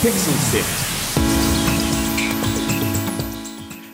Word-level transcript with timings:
Pixel 0.00 0.32
Sift. 0.50 1.18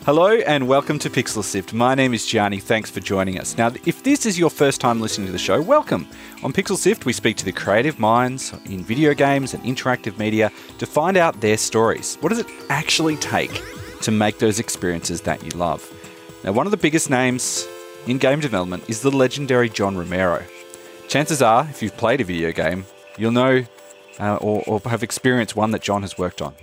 Hello 0.04 0.36
and 0.46 0.68
welcome 0.68 1.00
to 1.00 1.10
Pixel 1.10 1.42
Sift. 1.42 1.72
My 1.72 1.96
name 1.96 2.14
is 2.14 2.24
Gianni. 2.24 2.60
Thanks 2.60 2.88
for 2.88 3.00
joining 3.00 3.40
us. 3.40 3.58
Now, 3.58 3.72
if 3.84 4.04
this 4.04 4.24
is 4.24 4.38
your 4.38 4.48
first 4.48 4.80
time 4.80 5.00
listening 5.00 5.26
to 5.26 5.32
the 5.32 5.38
show, 5.38 5.60
welcome. 5.60 6.06
On 6.44 6.52
Pixel 6.52 6.76
Sift, 6.76 7.06
we 7.06 7.12
speak 7.12 7.36
to 7.38 7.44
the 7.44 7.50
creative 7.50 7.98
minds 7.98 8.54
in 8.66 8.84
video 8.84 9.14
games 9.14 9.52
and 9.52 9.64
interactive 9.64 10.16
media 10.16 10.52
to 10.78 10.86
find 10.86 11.16
out 11.16 11.40
their 11.40 11.56
stories. 11.56 12.18
What 12.20 12.28
does 12.28 12.38
it 12.38 12.46
actually 12.68 13.16
take 13.16 13.60
to 14.02 14.12
make 14.12 14.38
those 14.38 14.60
experiences 14.60 15.22
that 15.22 15.42
you 15.42 15.50
love? 15.58 15.92
Now, 16.44 16.52
one 16.52 16.68
of 16.68 16.70
the 16.70 16.76
biggest 16.76 17.10
names 17.10 17.66
in 18.06 18.18
game 18.18 18.38
development 18.38 18.84
is 18.88 19.00
the 19.02 19.10
legendary 19.10 19.68
John 19.68 19.96
Romero. 19.98 20.44
Chances 21.08 21.42
are, 21.42 21.66
if 21.68 21.82
you've 21.82 21.96
played 21.96 22.20
a 22.20 22.24
video 22.24 22.52
game, 22.52 22.86
you'll 23.18 23.32
know 23.32 23.64
uh, 24.18 24.36
or, 24.36 24.62
or 24.66 24.80
have 24.90 25.02
experienced 25.02 25.56
one 25.56 25.70
that 25.72 25.82
John 25.82 26.02
has 26.02 26.18
worked 26.18 26.42
on. 26.42 26.54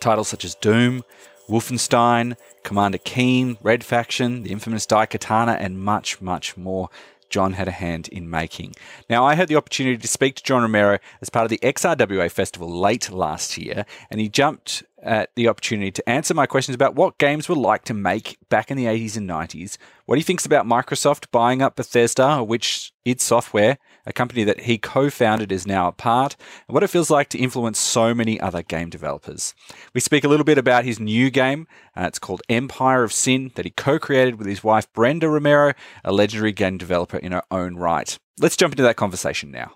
Titles 0.00 0.28
such 0.28 0.44
as 0.44 0.54
Doom, 0.54 1.04
Wolfenstein, 1.48 2.36
Commander 2.62 2.98
Keen, 2.98 3.56
Red 3.62 3.84
Faction, 3.84 4.42
the 4.42 4.50
infamous 4.50 4.86
Daikatana, 4.86 5.56
and 5.58 5.80
much, 5.80 6.20
much 6.20 6.56
more. 6.56 6.90
John 7.28 7.54
had 7.54 7.66
a 7.66 7.72
hand 7.72 8.08
in 8.08 8.30
making. 8.30 8.74
Now, 9.10 9.24
I 9.24 9.34
had 9.34 9.48
the 9.48 9.56
opportunity 9.56 9.98
to 9.98 10.08
speak 10.08 10.36
to 10.36 10.42
John 10.42 10.62
Romero 10.62 10.98
as 11.20 11.28
part 11.28 11.44
of 11.44 11.50
the 11.50 11.58
XRWA 11.58 12.30
festival 12.30 12.68
late 12.68 13.10
last 13.10 13.58
year, 13.58 13.84
and 14.10 14.20
he 14.20 14.28
jumped 14.28 14.84
at 15.02 15.30
the 15.34 15.48
opportunity 15.48 15.90
to 15.90 16.08
answer 16.08 16.34
my 16.34 16.46
questions 16.46 16.74
about 16.74 16.94
what 16.94 17.18
games 17.18 17.48
were 17.48 17.56
like 17.56 17.84
to 17.84 17.94
make 17.94 18.38
back 18.48 18.70
in 18.70 18.76
the 18.76 18.86
80s 18.86 19.16
and 19.16 19.28
90s, 19.28 19.76
what 20.04 20.18
he 20.18 20.24
thinks 20.24 20.46
about 20.46 20.66
Microsoft 20.66 21.30
buying 21.30 21.62
up 21.62 21.76
Bethesda, 21.76 22.42
which 22.42 22.92
id 23.04 23.20
Software, 23.20 23.78
a 24.06 24.12
company 24.12 24.44
that 24.44 24.60
he 24.60 24.78
co 24.78 25.10
founded, 25.10 25.52
is 25.52 25.66
now 25.66 25.88
a 25.88 25.92
part, 25.92 26.36
and 26.68 26.74
what 26.74 26.82
it 26.82 26.88
feels 26.88 27.10
like 27.10 27.28
to 27.30 27.38
influence 27.38 27.78
so 27.78 28.14
many 28.14 28.40
other 28.40 28.62
game 28.62 28.88
developers. 28.88 29.54
We 29.94 30.00
speak 30.00 30.24
a 30.24 30.28
little 30.28 30.44
bit 30.44 30.58
about 30.58 30.84
his 30.84 31.00
new 31.00 31.30
game. 31.30 31.66
Uh, 31.96 32.04
it's 32.06 32.18
called 32.18 32.42
Empire 32.48 33.02
of 33.02 33.12
Sin, 33.12 33.50
that 33.56 33.64
he 33.64 33.70
co 33.70 33.98
created 33.98 34.36
with 34.36 34.46
his 34.46 34.62
wife 34.62 34.90
Brenda 34.92 35.28
Romero, 35.28 35.72
a 36.04 36.12
legendary 36.12 36.52
game 36.52 36.78
developer 36.78 37.16
in 37.16 37.32
her 37.32 37.42
own 37.50 37.76
right. 37.76 38.18
Let's 38.38 38.56
jump 38.56 38.72
into 38.72 38.82
that 38.84 38.96
conversation 38.96 39.50
now. 39.50 39.72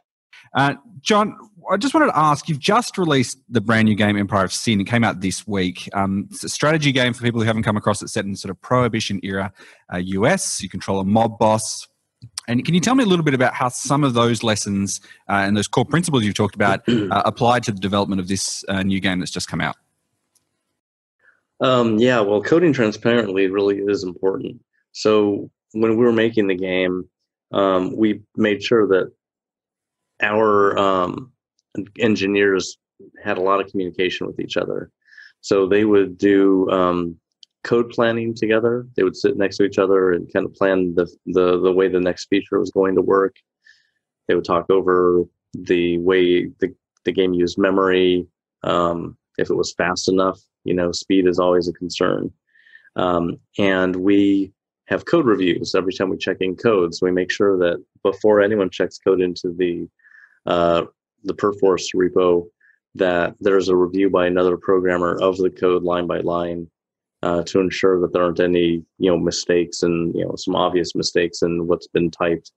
Uh, 0.54 0.74
John, 1.00 1.36
I 1.70 1.76
just 1.76 1.94
wanted 1.94 2.06
to 2.06 2.18
ask 2.18 2.48
you've 2.48 2.58
just 2.58 2.98
released 2.98 3.38
the 3.48 3.60
brand 3.60 3.86
new 3.86 3.94
game 3.94 4.16
Empire 4.16 4.44
of 4.44 4.52
Sin. 4.52 4.80
It 4.80 4.84
came 4.84 5.04
out 5.04 5.20
this 5.20 5.46
week. 5.46 5.88
Um, 5.92 6.26
it's 6.30 6.44
a 6.44 6.48
strategy 6.48 6.92
game 6.92 7.12
for 7.12 7.22
people 7.22 7.40
who 7.40 7.46
haven't 7.46 7.62
come 7.62 7.76
across 7.76 8.02
it, 8.02 8.08
set 8.08 8.24
in 8.24 8.34
sort 8.34 8.50
of 8.50 8.60
prohibition 8.60 9.20
era 9.22 9.52
uh, 9.92 9.98
US. 9.98 10.62
You 10.62 10.68
control 10.68 11.00
a 11.00 11.04
mob 11.04 11.38
boss. 11.38 11.86
And 12.48 12.64
can 12.64 12.74
you 12.74 12.80
tell 12.80 12.94
me 12.94 13.04
a 13.04 13.06
little 13.06 13.24
bit 13.24 13.34
about 13.34 13.54
how 13.54 13.68
some 13.68 14.02
of 14.02 14.14
those 14.14 14.42
lessons 14.42 15.00
uh, 15.28 15.44
and 15.46 15.56
those 15.56 15.68
core 15.68 15.84
principles 15.84 16.24
you've 16.24 16.34
talked 16.34 16.54
about 16.54 16.80
uh, 16.88 17.22
applied 17.24 17.62
to 17.64 17.72
the 17.72 17.80
development 17.80 18.20
of 18.20 18.28
this 18.28 18.64
uh, 18.68 18.82
new 18.82 19.00
game 19.00 19.20
that's 19.20 19.30
just 19.30 19.48
come 19.48 19.60
out? 19.60 19.76
Um, 21.60 21.98
yeah, 21.98 22.20
well, 22.20 22.42
coding 22.42 22.72
transparently 22.72 23.48
really 23.48 23.78
is 23.78 24.02
important. 24.02 24.60
So 24.92 25.50
when 25.72 25.96
we 25.96 26.04
were 26.04 26.12
making 26.12 26.46
the 26.46 26.54
game, 26.54 27.08
um, 27.52 27.94
we 27.96 28.22
made 28.36 28.62
sure 28.62 28.86
that 28.88 29.12
our 30.22 30.78
um, 30.78 31.32
engineers 31.98 32.78
had 33.22 33.38
a 33.38 33.42
lot 33.42 33.60
of 33.60 33.70
communication 33.70 34.26
with 34.26 34.40
each 34.40 34.56
other. 34.56 34.90
So 35.42 35.66
they 35.66 35.84
would 35.84 36.18
do 36.18 36.68
um, 36.70 37.19
code 37.62 37.90
planning 37.90 38.34
together. 38.34 38.86
They 38.96 39.02
would 39.02 39.16
sit 39.16 39.36
next 39.36 39.56
to 39.58 39.64
each 39.64 39.78
other 39.78 40.12
and 40.12 40.32
kind 40.32 40.46
of 40.46 40.54
plan 40.54 40.94
the, 40.94 41.06
the 41.26 41.60
the 41.60 41.72
way 41.72 41.88
the 41.88 42.00
next 42.00 42.26
feature 42.26 42.58
was 42.58 42.70
going 42.70 42.94
to 42.94 43.02
work. 43.02 43.36
They 44.28 44.34
would 44.34 44.44
talk 44.44 44.70
over 44.70 45.24
the 45.54 45.98
way 45.98 46.46
the, 46.60 46.74
the 47.04 47.12
game 47.12 47.34
used 47.34 47.58
memory, 47.58 48.26
um, 48.62 49.16
if 49.38 49.50
it 49.50 49.54
was 49.54 49.74
fast 49.74 50.08
enough. 50.08 50.40
You 50.64 50.74
know, 50.74 50.92
speed 50.92 51.26
is 51.26 51.38
always 51.38 51.68
a 51.68 51.72
concern. 51.72 52.30
Um, 52.96 53.38
and 53.58 53.96
we 53.96 54.52
have 54.86 55.06
code 55.06 55.26
reviews 55.26 55.74
every 55.74 55.92
time 55.92 56.10
we 56.10 56.16
check 56.16 56.38
in 56.40 56.56
code. 56.56 56.94
So 56.94 57.06
we 57.06 57.12
make 57.12 57.30
sure 57.30 57.58
that 57.58 57.82
before 58.02 58.40
anyone 58.40 58.70
checks 58.70 58.98
code 58.98 59.20
into 59.20 59.54
the 59.56 59.88
uh, 60.46 60.84
the 61.24 61.34
Perforce 61.34 61.90
repo 61.94 62.46
that 62.94 63.36
there's 63.40 63.68
a 63.68 63.76
review 63.76 64.10
by 64.10 64.26
another 64.26 64.56
programmer 64.56 65.16
of 65.20 65.36
the 65.36 65.50
code 65.50 65.84
line 65.84 66.06
by 66.06 66.20
line 66.20 66.68
uh, 67.22 67.42
to 67.44 67.60
ensure 67.60 68.00
that 68.00 68.12
there 68.12 68.22
aren't 68.22 68.40
any 68.40 68.82
you 68.98 69.10
know 69.10 69.18
mistakes 69.18 69.82
and 69.82 70.14
you 70.14 70.24
know 70.24 70.34
some 70.36 70.56
obvious 70.56 70.94
mistakes 70.94 71.42
in 71.42 71.66
what's 71.66 71.88
been 71.88 72.10
typed 72.10 72.52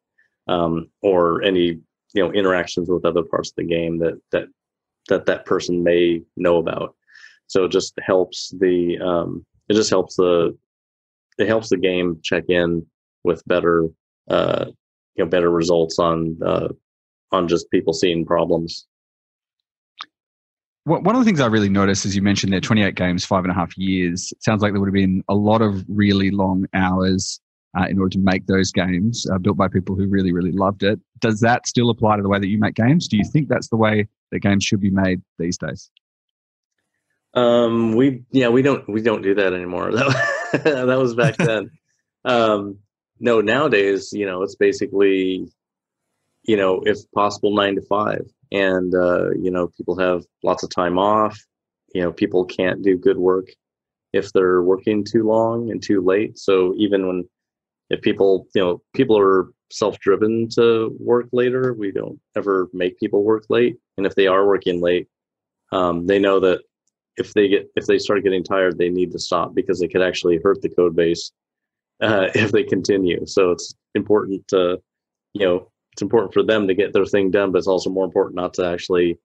um, 0.47 0.89
or 1.01 1.41
any 1.43 1.79
you 2.13 2.23
know 2.23 2.31
interactions 2.31 2.89
with 2.89 3.05
other 3.05 3.23
parts 3.23 3.49
of 3.49 3.55
the 3.55 3.63
game 3.63 3.99
that 3.99 4.19
that 4.31 4.47
that 5.09 5.25
that 5.25 5.45
person 5.45 5.83
may 5.83 6.21
know 6.37 6.57
about. 6.57 6.95
So 7.47 7.65
it 7.65 7.71
just 7.71 7.93
helps 8.01 8.53
the 8.59 8.97
um, 8.99 9.45
it 9.69 9.73
just 9.73 9.89
helps 9.89 10.15
the 10.15 10.57
it 11.37 11.47
helps 11.47 11.69
the 11.69 11.77
game 11.77 12.19
check 12.23 12.45
in 12.47 12.85
with 13.23 13.43
better 13.45 13.87
uh, 14.29 14.65
you 15.15 15.23
know 15.23 15.29
better 15.29 15.49
results 15.49 15.99
on 15.99 16.37
uh, 16.45 16.69
on 17.31 17.47
just 17.47 17.69
people 17.71 17.93
seeing 17.93 18.25
problems. 18.25 18.87
One 20.85 21.15
of 21.15 21.21
the 21.21 21.25
things 21.25 21.39
I 21.39 21.45
really 21.45 21.69
noticed, 21.69 22.05
as 22.05 22.13
you 22.13 22.21
mentioned, 22.21 22.51
there 22.51 22.59
28 22.59 22.95
games, 22.95 23.23
five 23.23 23.45
and 23.45 23.51
a 23.51 23.53
half 23.53 23.77
years. 23.77 24.33
It 24.33 24.43
sounds 24.43 24.61
like 24.61 24.73
there 24.73 24.81
would 24.81 24.89
have 24.89 24.93
been 24.93 25.23
a 25.29 25.33
lot 25.33 25.61
of 25.61 25.85
really 25.87 26.29
long 26.29 26.65
hours 26.73 27.39
uh, 27.77 27.85
in 27.89 27.97
order 27.99 28.09
to 28.09 28.19
make 28.19 28.47
those 28.47 28.71
games, 28.71 29.25
uh, 29.31 29.37
built 29.37 29.55
by 29.55 29.69
people 29.69 29.95
who 29.95 30.07
really, 30.07 30.33
really 30.33 30.51
loved 30.51 30.83
it. 30.83 30.99
Does 31.19 31.39
that 31.39 31.67
still 31.67 31.89
apply 31.89 32.17
to 32.17 32.21
the 32.21 32.27
way 32.27 32.37
that 32.37 32.47
you 32.47 32.59
make 32.59 32.75
games? 32.75 33.07
Do 33.07 33.15
you 33.17 33.23
think 33.23 33.47
that's 33.47 33.69
the 33.69 33.77
way 33.77 34.09
that 34.31 34.39
games 34.39 34.65
should 34.65 34.81
be 34.81 34.91
made 34.91 35.21
these 35.39 35.57
days? 35.57 35.89
Um, 37.33 37.95
we 37.95 38.23
yeah, 38.31 38.49
we 38.49 38.61
don't 38.61 38.87
we 38.87 39.01
don't 39.01 39.23
do 39.23 39.35
that 39.35 39.53
anymore. 39.53 39.91
That 40.53 40.85
that 40.85 40.99
was 40.99 41.15
back 41.15 41.35
then. 41.37 41.71
um, 42.25 42.77
no, 43.19 43.41
nowadays, 43.41 44.11
you 44.13 44.27
know, 44.27 44.43
it's 44.43 44.53
basically 44.53 45.51
you 46.43 46.57
know, 46.57 46.81
if 46.85 46.99
possible, 47.13 47.55
nine 47.55 47.75
to 47.75 47.81
five. 47.83 48.25
And, 48.51 48.93
uh, 48.93 49.31
you 49.31 49.49
know, 49.49 49.67
people 49.67 49.97
have 49.97 50.23
lots 50.43 50.63
of 50.63 50.69
time 50.69 50.97
off. 50.97 51.39
You 51.93 52.01
know, 52.01 52.11
people 52.11 52.45
can't 52.45 52.83
do 52.83 52.97
good 52.97 53.17
work 53.17 53.47
if 54.13 54.31
they're 54.31 54.61
working 54.61 55.03
too 55.03 55.23
long 55.23 55.71
and 55.71 55.81
too 55.81 56.01
late. 56.01 56.37
So 56.37 56.73
even 56.77 57.07
when, 57.07 57.29
if 57.89 58.01
people, 58.01 58.47
you 58.53 58.61
know, 58.61 58.81
people 58.93 59.17
are 59.17 59.49
self 59.71 59.99
driven 59.99 60.47
to 60.49 60.95
work 60.99 61.27
later, 61.31 61.73
we 61.73 61.91
don't 61.91 62.19
ever 62.35 62.69
make 62.73 62.99
people 62.99 63.23
work 63.23 63.45
late. 63.49 63.77
And 63.97 64.05
if 64.05 64.15
they 64.15 64.27
are 64.27 64.45
working 64.45 64.81
late, 64.81 65.07
um, 65.71 66.05
they 66.05 66.19
know 66.19 66.39
that 66.39 66.61
if 67.17 67.33
they 67.33 67.47
get 67.47 67.69
if 67.75 67.85
they 67.85 67.97
start 67.97 68.23
getting 68.23 68.43
tired, 68.43 68.77
they 68.77 68.89
need 68.89 69.11
to 69.11 69.19
stop 69.19 69.53
because 69.53 69.81
it 69.81 69.89
could 69.89 70.01
actually 70.01 70.39
hurt 70.43 70.61
the 70.61 70.69
code 70.69 70.95
base 70.95 71.31
uh, 72.01 72.29
if 72.35 72.51
they 72.51 72.63
continue. 72.63 73.25
So 73.25 73.51
it's 73.51 73.73
important 73.95 74.47
to 74.49 74.79
you 75.33 75.45
know 75.45 75.71
it's 75.93 76.01
important 76.01 76.33
for 76.33 76.43
them 76.43 76.67
to 76.67 76.73
get 76.73 76.91
their 76.91 77.05
thing 77.05 77.29
done, 77.29 77.51
but 77.51 77.59
it's 77.59 77.67
also 77.67 77.89
more 77.89 78.05
important 78.05 78.35
not 78.35 78.53
to 78.55 78.65
actually 78.65 79.19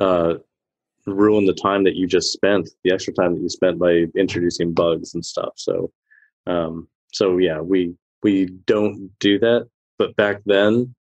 uh, 0.00 0.34
ruin 1.06 1.46
the 1.46 1.54
time 1.54 1.84
that 1.84 1.94
you 1.94 2.06
just 2.06 2.32
spent, 2.32 2.68
the 2.82 2.92
extra 2.92 3.14
time 3.14 3.34
that 3.34 3.40
you 3.40 3.48
spent 3.48 3.78
by 3.78 4.06
introducing 4.16 4.74
bugs 4.74 5.14
and 5.14 5.24
stuff. 5.24 5.52
So, 5.54 5.92
um, 6.46 6.88
so 7.12 7.38
yeah, 7.38 7.60
we 7.60 7.94
we 8.24 8.46
don't 8.66 9.10
do 9.20 9.38
that, 9.38 9.68
but 9.98 10.16
back 10.16 10.40
then, 10.46 10.94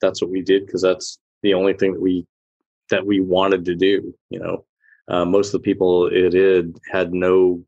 that's 0.00 0.22
what 0.22 0.30
we 0.30 0.40
did 0.40 0.64
because 0.64 0.80
that's 0.80 1.18
the 1.42 1.52
only 1.52 1.74
thing 1.74 1.92
that 1.92 2.00
we 2.00 2.26
that 2.88 3.04
we 3.04 3.20
wanted 3.20 3.66
to 3.66 3.74
do. 3.74 4.14
You 4.30 4.38
know, 4.38 4.64
uh, 5.08 5.26
most 5.26 5.48
of 5.48 5.52
the 5.60 5.60
people 5.60 6.06
it 6.06 6.30
did 6.30 6.78
had 6.90 7.12
no 7.12 7.62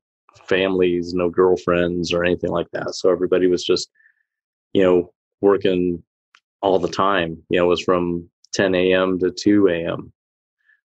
families, 0.46 1.12
no 1.12 1.28
girlfriends, 1.28 2.14
or 2.14 2.24
anything 2.24 2.50
like 2.50 2.70
that. 2.72 2.94
So 2.94 3.10
everybody 3.10 3.48
was 3.48 3.64
just, 3.64 3.90
you 4.72 4.82
know, 4.82 5.12
working 5.42 6.02
all 6.62 6.78
the 6.78 6.88
time. 6.88 7.42
You 7.48 7.58
know, 7.58 7.66
it 7.66 7.68
was 7.68 7.82
from 7.82 8.28
10 8.54 8.74
a.m. 8.74 9.18
to 9.20 9.30
2 9.30 9.68
a.m. 9.68 10.12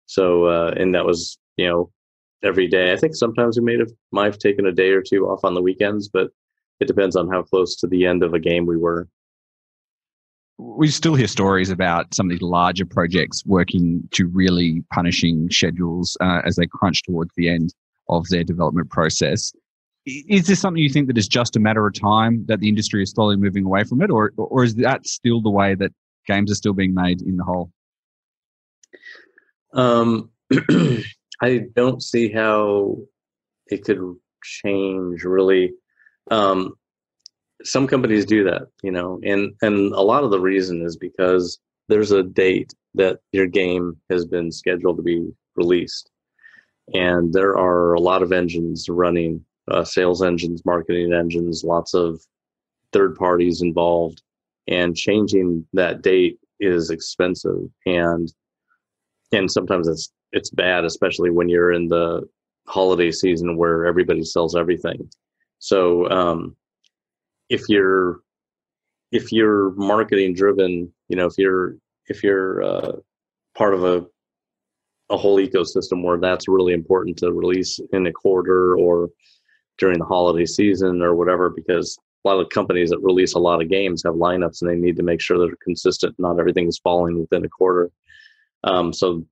So, 0.07 0.47
uh, 0.47 0.75
and 0.77 0.95
that 0.95 1.05
was, 1.05 1.39
you 1.57 1.67
know, 1.67 1.91
every 2.43 2.67
day. 2.67 2.93
I 2.93 2.97
think 2.97 3.15
sometimes 3.15 3.59
we 3.59 3.65
may 3.65 3.79
have, 3.79 3.91
might 4.13 4.27
have 4.27 4.39
taken 4.39 4.67
a 4.67 4.73
day 4.73 4.91
or 4.91 5.03
two 5.03 5.27
off 5.27 5.45
on 5.45 5.55
the 5.55 5.63
weekends, 5.63 6.09
but 6.09 6.31
it 6.81 6.87
depends 6.87 7.17
on 7.17 7.31
how 7.31 7.43
close 7.43 7.77
to 7.77 7.87
the 7.87 8.05
end 8.05 8.23
of 8.23 8.35
a 8.35 8.39
game 8.39 8.67
we 8.67 8.77
were. 8.77 9.09
We 10.59 10.89
still 10.89 11.15
hear 11.15 11.27
stories 11.27 11.71
about 11.71 12.15
some 12.15 12.27
of 12.27 12.31
these 12.31 12.43
larger 12.43 12.87
projects 12.87 13.45
working 13.45 14.09
to 14.13 14.29
really 14.29 14.85
punishing 14.93 15.51
schedules 15.51 16.17
uh, 16.21 16.43
as 16.45 16.57
they 16.57 16.67
crunch 16.67 17.03
towards 17.03 17.33
the 17.37 17.49
end 17.49 17.75
of 18.09 18.29
their 18.29 18.45
development 18.45 18.91
process 18.91 19.53
is 20.07 20.47
this 20.47 20.61
something 20.61 20.83
you 20.83 20.91
think 20.91 21.07
that 21.07 21.19
is 21.19 21.29
just 21.29 21.57
a 21.57 21.61
matter 21.61 21.87
of 21.87 21.99
time 21.99 22.45
that 22.47 22.61
the 22.61 22.69
industry 22.69 23.03
is 23.03 23.11
slowly 23.11 23.37
moving 23.37 23.65
away 23.65 23.85
from 23.85 24.03
it, 24.03 24.11
or 24.11 24.33
or 24.37 24.65
is 24.65 24.75
that 24.77 25.07
still 25.07 25.41
the 25.41 25.51
way 25.51 25.75
that 25.75 25.93
games 26.27 26.51
are 26.51 26.57
still 26.57 26.75
being 26.75 26.95
made 26.95 27.23
in 27.23 27.37
the 27.37 27.45
whole? 27.45 27.71
Um, 29.73 30.31
I 31.43 31.63
don't 31.75 32.03
see 32.03 32.31
how 32.31 32.99
it 33.67 33.85
could 33.85 34.01
change 34.43 35.25
really. 35.25 35.73
Um, 36.31 36.75
some 37.63 37.87
companies 37.87 38.27
do 38.27 38.45
that, 38.45 38.69
you 38.83 38.91
know, 38.91 39.21
and 39.25 39.55
and 39.63 39.93
a 39.95 40.03
lot 40.03 40.25
of 40.25 40.31
the 40.31 40.41
reason 40.41 40.83
is 40.83 40.97
because 40.97 41.59
there's 41.89 42.13
a 42.13 42.23
date 42.23 42.73
that 42.95 43.21
your 43.33 43.47
game 43.47 43.97
has 44.11 44.25
been 44.27 44.53
scheduled 44.53 44.99
to 44.99 45.03
be 45.03 45.29
released, 45.57 46.11
and 46.93 47.33
there 47.33 47.57
are 47.57 47.95
a 47.95 48.01
lot 48.01 48.23
of 48.23 48.33
engines 48.33 48.89
running, 48.89 49.45
uh, 49.71 49.85
sales 49.85 50.23
engines, 50.23 50.65
marketing 50.65 51.13
engines, 51.13 51.65
lots 51.65 51.95
of 51.95 52.21
third 52.93 53.17
parties 53.17 53.63
involved, 53.63 54.23
and 54.69 54.97
changing 54.97 55.67
that 55.73 56.03
date 56.03 56.39
is 56.61 56.91
expensive 56.91 57.69
and 57.87 58.33
and 59.33 59.51
sometimes 59.51 59.89
it's 59.89 60.13
it's 60.33 60.51
bad, 60.51 60.85
especially 60.85 61.31
when 61.31 61.49
you're 61.49 61.73
in 61.73 61.89
the 61.89 62.29
holiday 62.67 63.11
season 63.11 63.57
where 63.57 63.87
everybody 63.87 64.25
sells 64.25 64.57
everything. 64.57 65.09
So 65.59 66.09
um, 66.11 66.57
if 67.49 67.63
you're 67.69 68.21
if 69.13 69.33
you're 69.33 69.71
marketing 69.73 70.35
driven, 70.35 70.93
you 71.09 71.17
know, 71.17 71.27
if 71.27 71.35
you're 71.39 71.77
if 72.09 72.23
you're 72.23 72.63
uh, 72.63 72.93
part 73.57 73.75
of 73.75 73.85
a 73.85 74.07
a 75.11 75.17
whole 75.17 75.39
ecosystem 75.39 76.03
where 76.03 76.19
that's 76.19 76.49
really 76.49 76.73
important 76.73 77.17
to 77.19 77.33
release 77.33 77.79
in 77.93 78.07
a 78.07 78.13
quarter 78.13 78.75
or 78.77 79.11
during 79.79 79.99
the 79.99 80.05
holiday 80.05 80.47
season 80.47 81.03
or 81.03 81.15
whatever, 81.15 81.51
because 81.51 81.99
a 82.25 82.29
lot 82.29 82.41
of 82.41 82.49
companies 82.49 82.91
that 82.91 83.01
release 83.01 83.35
a 83.35 83.39
lot 83.39 83.61
of 83.61 83.69
games 83.69 84.03
have 84.05 84.15
lineups 84.15 84.63
and 84.63 84.71
they 84.71 84.77
need 84.77 84.97
to 84.97 85.03
make 85.03 85.21
sure 85.21 85.39
they're 85.39 85.57
consistent. 85.63 86.15
Not 86.19 86.39
everything 86.39 86.69
is 86.69 86.79
falling 86.79 87.21
within 87.21 87.45
a 87.45 87.49
quarter. 87.49 87.91
Um, 88.65 88.93
so 88.93 89.27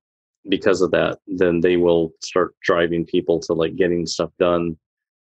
because 0.48 0.82
of 0.82 0.90
that, 0.90 1.18
then 1.26 1.60
they 1.60 1.76
will 1.76 2.12
start 2.22 2.54
driving 2.62 3.06
people 3.06 3.40
to 3.40 3.54
like 3.54 3.76
getting 3.76 4.06
stuff 4.06 4.30
done, 4.38 4.76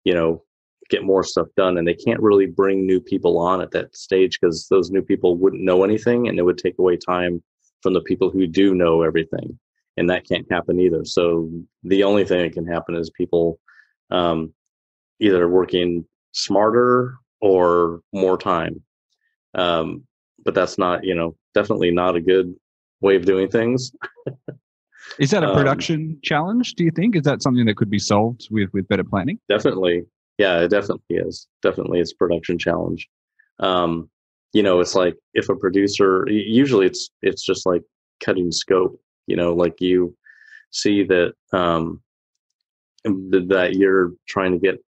you 0.03 0.13
know, 0.13 0.43
get 0.89 1.03
more 1.03 1.23
stuff 1.23 1.47
done. 1.55 1.77
And 1.77 1.87
they 1.87 1.93
can't 1.93 2.21
really 2.21 2.47
bring 2.47 2.85
new 2.85 2.99
people 2.99 3.37
on 3.37 3.61
at 3.61 3.71
that 3.71 3.95
stage 3.95 4.39
because 4.39 4.67
those 4.69 4.89
new 4.89 5.01
people 5.01 5.35
wouldn't 5.35 5.61
know 5.61 5.83
anything 5.83 6.27
and 6.27 6.39
it 6.39 6.43
would 6.43 6.57
take 6.57 6.79
away 6.79 6.97
time 6.97 7.43
from 7.81 7.93
the 7.93 8.01
people 8.01 8.31
who 8.31 8.47
do 8.47 8.73
know 8.73 9.03
everything. 9.03 9.59
And 9.97 10.09
that 10.09 10.27
can't 10.27 10.49
happen 10.49 10.79
either. 10.79 11.03
So 11.05 11.49
the 11.83 12.03
only 12.03 12.25
thing 12.25 12.41
that 12.41 12.53
can 12.53 12.65
happen 12.65 12.95
is 12.95 13.09
people 13.11 13.59
um, 14.09 14.53
either 15.19 15.47
working 15.47 16.05
smarter 16.31 17.15
or 17.41 18.01
more 18.13 18.37
time. 18.37 18.81
Um, 19.53 20.03
but 20.43 20.53
that's 20.53 20.77
not, 20.77 21.03
you 21.03 21.15
know, 21.15 21.35
definitely 21.53 21.91
not 21.91 22.15
a 22.15 22.21
good 22.21 22.55
way 23.01 23.15
of 23.15 23.25
doing 23.25 23.49
things. 23.49 23.91
Is 25.17 25.31
that 25.31 25.43
a 25.43 25.49
um, 25.49 25.55
production 25.55 26.01
um, 26.01 26.19
challenge? 26.23 26.75
Do 26.75 26.83
you 26.83 26.91
think 26.91 27.15
is 27.15 27.23
that 27.23 27.41
something 27.41 27.65
that 27.65 27.77
could 27.77 27.89
be 27.89 27.99
solved 27.99 28.47
with 28.51 28.69
with 28.73 28.87
better 28.87 29.03
planning? 29.03 29.39
Definitely, 29.49 30.03
yeah, 30.37 30.59
it 30.59 30.69
definitely 30.69 31.17
is. 31.17 31.47
Definitely, 31.61 31.99
it's 31.99 32.11
a 32.11 32.15
production 32.15 32.57
challenge. 32.57 33.09
Um, 33.59 34.09
you 34.53 34.63
know, 34.63 34.79
it's 34.79 34.95
like 34.95 35.15
if 35.33 35.49
a 35.49 35.55
producer, 35.55 36.25
usually 36.29 36.85
it's 36.85 37.09
it's 37.21 37.43
just 37.45 37.65
like 37.65 37.81
cutting 38.23 38.51
scope. 38.51 38.99
You 39.27 39.35
know, 39.35 39.53
like 39.53 39.81
you 39.81 40.15
see 40.71 41.03
that 41.03 41.33
um, 41.53 42.01
that 43.03 43.71
you're 43.73 44.11
trying 44.27 44.51
to 44.51 44.59
get 44.59 44.79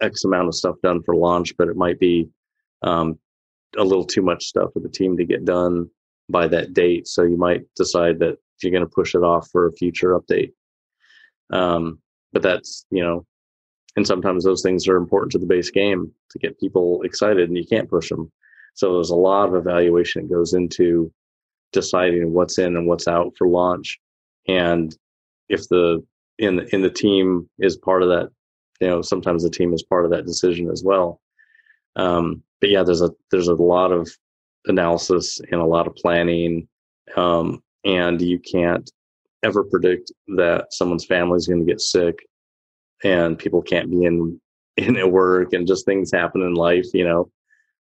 X 0.00 0.24
amount 0.24 0.48
of 0.48 0.54
stuff 0.54 0.76
done 0.82 1.02
for 1.02 1.14
launch, 1.14 1.56
but 1.56 1.68
it 1.68 1.76
might 1.76 1.98
be 1.98 2.28
um, 2.82 3.18
a 3.76 3.84
little 3.84 4.04
too 4.04 4.22
much 4.22 4.44
stuff 4.44 4.72
for 4.72 4.80
the 4.80 4.88
team 4.88 5.16
to 5.16 5.24
get 5.24 5.44
done 5.44 5.88
by 6.28 6.46
that 6.48 6.74
date. 6.74 7.06
So 7.06 7.22
you 7.22 7.36
might 7.36 7.62
decide 7.76 8.18
that 8.20 8.36
you're 8.62 8.72
going 8.72 8.84
to 8.84 8.94
push 8.94 9.14
it 9.14 9.22
off 9.22 9.48
for 9.50 9.66
a 9.66 9.72
future 9.72 10.18
update. 10.18 10.52
Um, 11.50 12.00
but 12.32 12.42
that's, 12.42 12.84
you 12.90 13.02
know, 13.02 13.26
and 13.96 14.06
sometimes 14.06 14.44
those 14.44 14.62
things 14.62 14.86
are 14.88 14.96
important 14.96 15.32
to 15.32 15.38
the 15.38 15.46
base 15.46 15.70
game 15.70 16.12
to 16.30 16.38
get 16.38 16.60
people 16.60 17.02
excited 17.02 17.48
and 17.48 17.56
you 17.56 17.66
can't 17.66 17.88
push 17.88 18.08
them. 18.08 18.30
So 18.74 18.94
there's 18.94 19.10
a 19.10 19.16
lot 19.16 19.48
of 19.48 19.54
evaluation 19.54 20.22
that 20.22 20.34
goes 20.34 20.52
into 20.52 21.10
deciding 21.72 22.32
what's 22.32 22.58
in 22.58 22.76
and 22.76 22.86
what's 22.86 23.08
out 23.08 23.32
for 23.38 23.48
launch. 23.48 23.98
And 24.48 24.94
if 25.48 25.68
the 25.68 26.04
in 26.38 26.60
in 26.72 26.82
the 26.82 26.90
team 26.90 27.48
is 27.58 27.76
part 27.76 28.02
of 28.02 28.10
that, 28.10 28.30
you 28.80 28.86
know, 28.86 29.02
sometimes 29.02 29.42
the 29.42 29.50
team 29.50 29.72
is 29.72 29.82
part 29.82 30.04
of 30.04 30.10
that 30.10 30.26
decision 30.26 30.70
as 30.70 30.82
well. 30.84 31.20
Um, 31.96 32.42
but 32.60 32.70
yeah, 32.70 32.82
there's 32.82 33.02
a 33.02 33.10
there's 33.30 33.48
a 33.48 33.54
lot 33.54 33.92
of 33.92 34.08
analysis 34.66 35.40
and 35.50 35.60
a 35.60 35.64
lot 35.64 35.86
of 35.86 35.94
planning 35.94 36.68
um, 37.16 37.62
and 37.84 38.20
you 38.20 38.38
can't 38.38 38.90
ever 39.42 39.62
predict 39.62 40.12
that 40.28 40.72
someone's 40.72 41.04
family 41.04 41.36
is 41.36 41.46
going 41.46 41.60
to 41.60 41.72
get 41.72 41.80
sick 41.80 42.26
and 43.04 43.38
people 43.38 43.62
can't 43.62 43.90
be 43.90 44.04
in 44.04 44.40
in 44.76 44.96
at 44.96 45.10
work 45.10 45.54
and 45.54 45.66
just 45.66 45.86
things 45.86 46.12
happen 46.12 46.42
in 46.42 46.54
life 46.54 46.86
you 46.92 47.04
know 47.04 47.30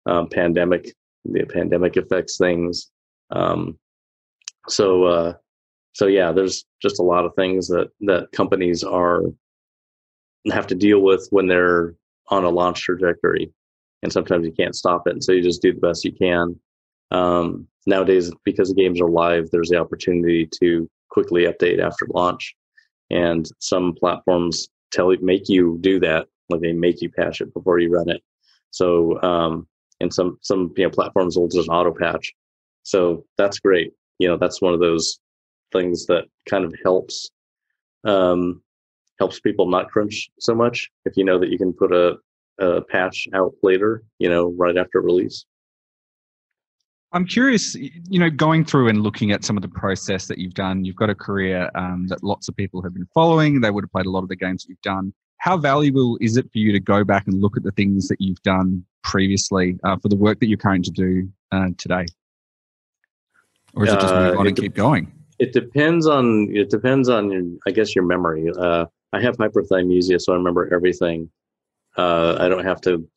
um, 0.08 0.28
pandemic 0.28 0.94
the 1.26 1.46
pandemic 1.46 1.96
affects 1.96 2.38
things 2.38 2.90
um, 3.30 3.78
so 4.68 5.04
uh, 5.06 5.34
so 5.94 6.08
yeah 6.08 6.32
there's 6.32 6.66
just 6.82 7.00
a 7.00 7.04
lot 7.04 7.26
of 7.26 7.34
things 7.36 7.68
that 7.68 7.90
that 8.02 8.32
companies 8.32 8.84
are 8.84 9.22
have 10.50 10.68
to 10.68 10.76
deal 10.76 11.00
with 11.02 11.28
when 11.32 11.48
they're 11.48 11.94
on 12.30 12.44
a 12.44 12.50
launch 12.50 12.82
trajectory 12.82 13.52
and 14.02 14.12
sometimes 14.12 14.46
you 14.46 14.52
can't 14.52 14.76
stop 14.76 15.08
it 15.08 15.12
and 15.12 15.24
so 15.24 15.32
you 15.32 15.42
just 15.42 15.62
do 15.62 15.74
the 15.74 15.80
best 15.80 16.06
you 16.06 16.12
can 16.12 16.60
um, 17.12 17.68
nowadays, 17.86 18.32
because 18.44 18.70
the 18.70 18.76
games 18.76 19.02
are 19.02 19.10
live, 19.10 19.50
there's 19.52 19.70
the 19.70 19.78
opportunity 19.78 20.50
to 20.60 20.90
quickly 21.10 21.44
update 21.44 21.80
after 21.80 22.08
launch, 22.10 22.56
and 23.10 23.48
some 23.60 23.94
platforms 23.94 24.70
tell 24.92 25.12
you 25.12 25.20
make 25.22 25.50
you 25.50 25.78
do 25.82 26.00
that, 26.00 26.28
like 26.50 26.62
they 26.62 26.74
make 26.74 27.02
you 27.02 27.10
patch 27.12 27.42
it 27.42 27.54
before 27.54 27.80
you 27.80 27.92
run 27.92 28.10
it. 28.10 28.22
So, 28.72 29.22
um, 29.22 29.68
and 30.00 30.14
some 30.14 30.38
some 30.42 30.74
you 30.78 30.86
know 30.86 30.90
platforms 30.90 31.38
will 31.38 31.50
just 31.50 31.70
auto 31.70 31.94
patch. 31.94 32.34
So 32.84 33.26
that's 33.38 33.60
great. 33.60 33.94
You 34.18 34.30
know, 34.30 34.38
that's 34.38 34.62
one 34.62 34.74
of 34.74 34.80
those 34.80 35.20
things 35.72 36.06
that 36.08 36.26
kind 36.50 36.66
of 36.66 36.74
helps 36.84 37.30
um, 38.06 38.62
helps 39.22 39.40
people 39.40 39.70
not 39.70 39.88
crunch 39.88 40.32
so 40.40 40.56
much 40.56 40.90
if 41.06 41.16
you 41.16 41.24
know 41.24 41.38
that 41.38 41.50
you 41.52 41.58
can 41.60 41.72
put 41.72 41.92
a, 41.94 42.16
a 42.60 42.82
patch 42.82 43.28
out 43.36 43.54
later, 43.62 44.02
you 44.18 44.28
know, 44.28 44.52
right 44.58 44.78
after 44.78 45.00
release. 45.00 45.46
I'm 47.14 47.28
curious, 47.28 47.76
you 47.76 48.20
know, 48.20 48.32
going 48.32 48.66
through 48.66 48.88
and 48.88 49.04
looking 49.04 49.32
at 49.32 49.44
some 49.44 49.58
of 49.58 49.62
the 49.62 49.70
process 49.70 50.26
that 50.26 50.40
you've 50.40 50.56
done. 50.56 50.86
You've 50.86 50.96
got 50.96 51.12
a 51.12 51.14
career 51.14 51.70
um, 51.76 52.08
that 52.08 52.24
lots 52.24 52.50
of 52.50 52.56
people 52.56 52.82
have 52.82 52.96
been 52.96 53.08
following. 53.14 53.62
They 53.62 53.70
would 53.70 53.84
have 53.84 53.92
played 53.92 54.08
a 54.08 54.10
lot 54.10 54.24
of 54.24 54.30
the 54.30 54.36
games 54.36 54.64
that 54.64 54.70
you've 54.70 54.82
done. 54.82 55.14
How 55.38 55.56
valuable 55.56 56.18
is 56.20 56.36
it 56.38 56.46
for 56.52 56.58
you 56.58 56.72
to 56.72 56.80
go 56.80 57.04
back 57.04 57.28
and 57.28 57.40
look 57.40 57.56
at 57.58 57.64
the 57.64 57.72
things 57.74 58.08
that 58.08 58.20
you've 58.20 58.42
done 58.42 58.84
previously 59.04 59.78
uh, 59.84 59.98
for 59.98 60.10
the 60.10 60.16
work 60.16 60.40
that 60.40 60.48
you're 60.48 60.58
current 60.58 60.86
to 60.86 60.92
do 60.92 61.30
uh, 61.52 61.68
today? 61.78 62.06
Or 63.76 63.86
is 63.86 63.94
it 63.94 64.00
just 64.00 64.16
move 64.16 64.36
uh, 64.36 64.40
on 64.40 64.48
and 64.48 64.56
de- 64.56 64.62
keep 64.64 64.74
going? 64.74 65.12
It 65.38 65.54
depends 65.54 66.08
on 66.08 66.50
it 66.56 66.72
depends 66.72 67.08
on 67.08 67.60
I 67.68 67.72
guess 67.72 67.94
your 67.96 68.06
memory. 68.06 68.50
I 69.14 69.22
have 69.22 69.38
hyperthymesia, 69.38 70.22
so 70.22 70.34
I 70.34 70.38
remember 70.38 70.74
everything. 70.74 71.30
Uh, 71.98 72.38
I 72.40 72.48
don't 72.48 72.66
have 72.66 72.82
to 72.82 73.08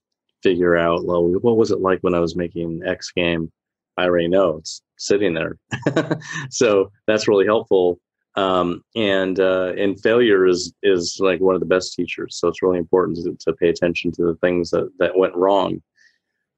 figure 0.43 0.77
out, 0.77 1.05
well, 1.05 1.25
what 1.25 1.57
was 1.57 1.71
it 1.71 1.81
like 1.81 2.01
when 2.01 2.15
I 2.15 2.21
was 2.21 2.37
making 2.37 2.83
X 2.85 3.13
game 3.13 3.51
I 3.97 4.05
already 4.05 4.29
know 4.29 4.59
it's 4.59 4.83
sitting 4.99 5.35
there. 5.35 5.59
so 6.51 6.91
that's 7.07 7.29
really 7.29 7.47
helpful. 7.47 8.01
Um, 8.37 8.83
and 8.97 9.39
uh, 9.39 9.73
and 9.79 10.01
failure 10.01 10.47
is 10.47 10.75
is 10.83 11.19
like 11.21 11.41
one 11.41 11.55
of 11.55 11.61
the 11.61 11.67
best 11.67 11.95
teachers. 11.95 12.37
So 12.37 12.49
it's 12.49 12.63
really 12.63 12.79
important 12.79 13.19
to, 13.19 13.37
to 13.41 13.57
pay 13.57 13.69
attention 13.69 14.11
to 14.13 14.25
the 14.25 14.35
things 14.37 14.71
that 14.71 14.91
that 14.99 15.17
went 15.17 15.37
wrong. 15.37 15.81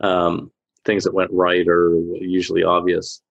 Um, 0.00 0.50
things 0.85 1.05
that 1.05 1.14
went 1.14 1.31
right 1.33 1.66
are 1.69 1.95
usually 2.14 2.62
obvious. 2.62 3.23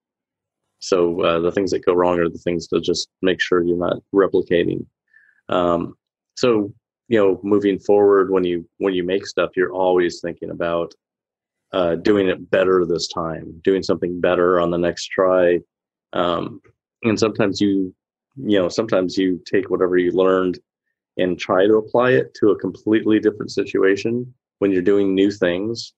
So 0.80 1.22
uh, 1.22 1.40
the 1.40 1.52
things 1.52 1.72
that 1.72 1.86
go 1.86 1.94
wrong 1.94 2.20
are 2.20 2.30
the 2.30 2.38
things 2.38 2.68
to 2.68 2.80
just 2.80 3.10
make 3.22 3.42
sure 3.42 3.64
you're 3.64 3.78
not 3.78 3.98
replicating. 4.14 4.86
Um, 5.50 5.96
so 6.36 6.74
you 7.08 7.20
know, 7.20 7.40
moving 7.44 7.80
forward, 7.80 8.32
when 8.32 8.44
you 8.44 8.68
when 8.78 8.94
you 8.94 9.04
make 9.04 9.25
stuff, 9.28 9.52
you're 9.56 9.74
always 9.74 10.22
thinking 10.22 10.50
about 10.50 10.94
uh, 11.72 11.96
doing 11.96 12.28
it 12.28 12.50
better 12.50 12.86
this 12.86 13.08
time, 13.08 13.62
doing 13.64 13.84
something 13.84 14.20
better 14.20 14.60
on 14.60 14.72
the 14.72 14.78
next 14.78 15.08
try. 15.08 15.60
Um, 16.14 16.62
and 17.04 17.20
sometimes 17.20 17.62
you, 17.62 17.94
you 18.38 18.58
know, 18.58 18.70
sometimes 18.70 19.18
you 19.18 19.42
take 19.46 19.70
whatever 19.70 19.98
you 19.98 20.12
learned 20.12 20.60
and 21.18 21.40
try 21.40 21.66
to 21.68 21.75
apply 21.75 22.12
it 22.12 22.34
to 22.36 22.50
a 22.50 22.60
completely 22.60 23.20
different 23.20 23.52
situation 23.52 24.34
when 24.60 24.72
you're 24.72 24.82
doing 24.82 25.14
new 25.14 25.32
things. 25.32 25.94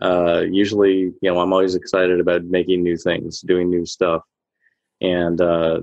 Uh, 0.00 0.44
usually, 0.50 0.98
you 0.98 1.14
know, 1.22 1.40
I'm 1.40 1.52
always 1.52 1.74
excited 1.74 2.20
about 2.20 2.44
making 2.44 2.82
new 2.82 2.96
things, 2.96 3.40
doing 3.40 3.70
new 3.70 3.86
stuff, 3.86 4.22
and 5.00 5.40
uh, 5.40 5.80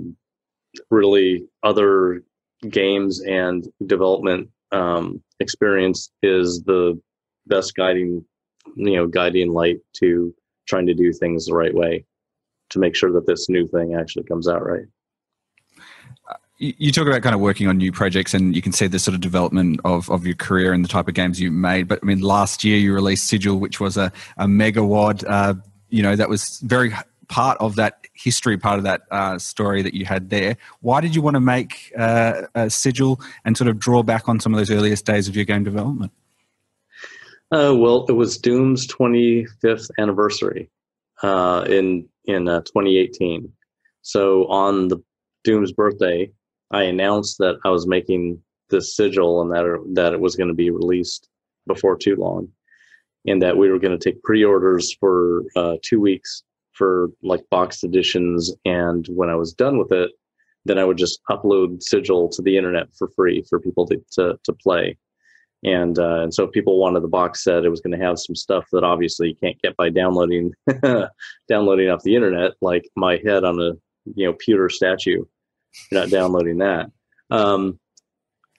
really 0.89 1.47
other 1.63 2.23
games 2.67 3.21
and 3.21 3.67
development 3.85 4.49
um, 4.71 5.21
experience 5.39 6.11
is 6.21 6.61
the 6.63 6.99
best 7.47 7.75
guiding 7.75 8.23
you 8.75 8.95
know 8.95 9.07
guiding 9.07 9.51
light 9.51 9.79
to 9.93 10.33
trying 10.67 10.85
to 10.85 10.93
do 10.93 11.11
things 11.11 11.45
the 11.45 11.53
right 11.53 11.73
way 11.73 12.05
to 12.69 12.79
make 12.79 12.95
sure 12.95 13.11
that 13.11 13.25
this 13.25 13.49
new 13.49 13.67
thing 13.67 13.95
actually 13.95 14.23
comes 14.25 14.47
out 14.47 14.65
right. 14.65 14.85
You 16.61 16.91
talk 16.91 17.07
about 17.07 17.21
kind 17.21 17.33
of 17.33 17.39
working 17.39 17.69
on 17.69 17.77
new 17.77 17.89
projects 17.89 18.33
and 18.33 18.53
you 18.53 18.61
can 18.61 18.73
see 18.73 18.87
the 18.87 18.99
sort 18.99 19.15
of 19.15 19.21
development 19.21 19.79
of, 19.85 20.11
of 20.11 20.25
your 20.25 20.35
career 20.35 20.73
and 20.73 20.83
the 20.83 20.89
type 20.89 21.07
of 21.07 21.13
games 21.13 21.39
you 21.39 21.51
made 21.51 21.87
but 21.87 21.99
i 22.03 22.05
mean 22.05 22.19
last 22.19 22.65
year 22.65 22.77
you 22.77 22.93
released 22.93 23.27
sigil 23.27 23.55
which 23.55 23.79
was 23.79 23.95
a, 23.95 24.11
a 24.35 24.45
mega 24.45 24.83
wad 24.83 25.23
uh, 25.23 25.53
you 25.87 26.03
know 26.03 26.17
that 26.17 26.27
was 26.27 26.59
very 26.59 26.93
part 27.29 27.57
of 27.59 27.75
that 27.75 28.05
history, 28.13 28.57
part 28.57 28.79
of 28.79 28.83
that 28.83 29.03
uh, 29.11 29.39
story 29.39 29.81
that 29.83 29.93
you 29.93 30.05
had 30.05 30.29
there. 30.29 30.57
Why 30.81 30.99
did 30.99 31.15
you 31.15 31.21
want 31.21 31.35
to 31.35 31.39
make 31.39 31.93
uh, 31.97 32.47
a 32.55 32.69
sigil 32.69 33.21
and 33.45 33.55
sort 33.55 33.69
of 33.69 33.79
draw 33.79 34.03
back 34.03 34.27
on 34.27 34.39
some 34.39 34.53
of 34.53 34.57
those 34.57 34.71
earliest 34.71 35.05
days 35.05 35.27
of 35.27 35.35
your 35.35 35.45
game 35.45 35.63
development? 35.63 36.11
Uh, 37.51 37.73
well, 37.77 38.05
it 38.09 38.13
was 38.13 38.37
Doom's 38.37 38.85
25th 38.87 39.89
anniversary 39.97 40.69
uh, 41.23 41.65
in 41.67 42.07
in 42.25 42.47
uh, 42.47 42.61
2018. 42.61 43.51
So 44.01 44.45
on 44.47 44.87
the 44.87 44.97
Doom's 45.43 45.71
birthday, 45.71 46.31
I 46.71 46.83
announced 46.83 47.37
that 47.39 47.57
I 47.65 47.69
was 47.69 47.87
making 47.87 48.41
this 48.69 48.95
sigil 48.95 49.41
and 49.41 49.51
that 49.51 49.65
it, 49.65 49.95
that 49.95 50.13
it 50.13 50.19
was 50.19 50.35
going 50.35 50.49
to 50.49 50.53
be 50.53 50.69
released 50.69 51.27
before 51.65 51.97
too 51.97 52.15
long, 52.15 52.49
and 53.25 53.41
that 53.41 53.57
we 53.57 53.69
were 53.69 53.79
going 53.79 53.97
to 53.97 54.03
take 54.03 54.21
pre-orders 54.23 54.93
for 54.99 55.43
uh, 55.55 55.77
two 55.81 55.99
weeks 55.99 56.43
for 56.79 57.09
like 57.21 57.43
boxed 57.51 57.83
editions. 57.83 58.51
And 58.65 59.05
when 59.09 59.29
I 59.29 59.35
was 59.35 59.53
done 59.53 59.77
with 59.77 59.91
it, 59.91 60.09
then 60.65 60.79
I 60.79 60.83
would 60.83 60.97
just 60.97 61.19
upload 61.29 61.83
sigil 61.83 62.27
to 62.29 62.41
the 62.41 62.57
internet 62.57 62.87
for 62.97 63.09
free 63.09 63.43
for 63.47 63.59
people 63.59 63.85
to 63.87 64.01
to, 64.13 64.39
to 64.43 64.53
play 64.53 64.97
and 65.63 65.99
uh, 65.99 66.21
and 66.21 66.33
so 66.33 66.45
if 66.45 66.51
people 66.51 66.79
wanted 66.79 67.03
the 67.03 67.09
box 67.09 67.43
set, 67.43 67.65
it 67.65 67.69
was 67.69 67.81
going 67.81 67.97
to 67.97 68.05
have 68.05 68.17
some 68.17 68.35
stuff 68.35 68.65
that 68.71 68.83
obviously 68.83 69.29
you 69.29 69.35
can't 69.35 69.61
get 69.61 69.75
by 69.75 69.89
downloading 69.89 70.53
downloading 71.49 71.89
off 71.89 72.03
the 72.03 72.15
internet, 72.15 72.53
like 72.61 72.87
my 72.95 73.19
head 73.25 73.43
on 73.43 73.59
a 73.59 73.73
you 74.15 74.25
know 74.25 74.33
pewter 74.33 74.69
statue. 74.69 75.25
You're 75.91 76.01
not 76.01 76.09
downloading 76.09 76.59
that. 76.59 76.89
Um, 77.29 77.77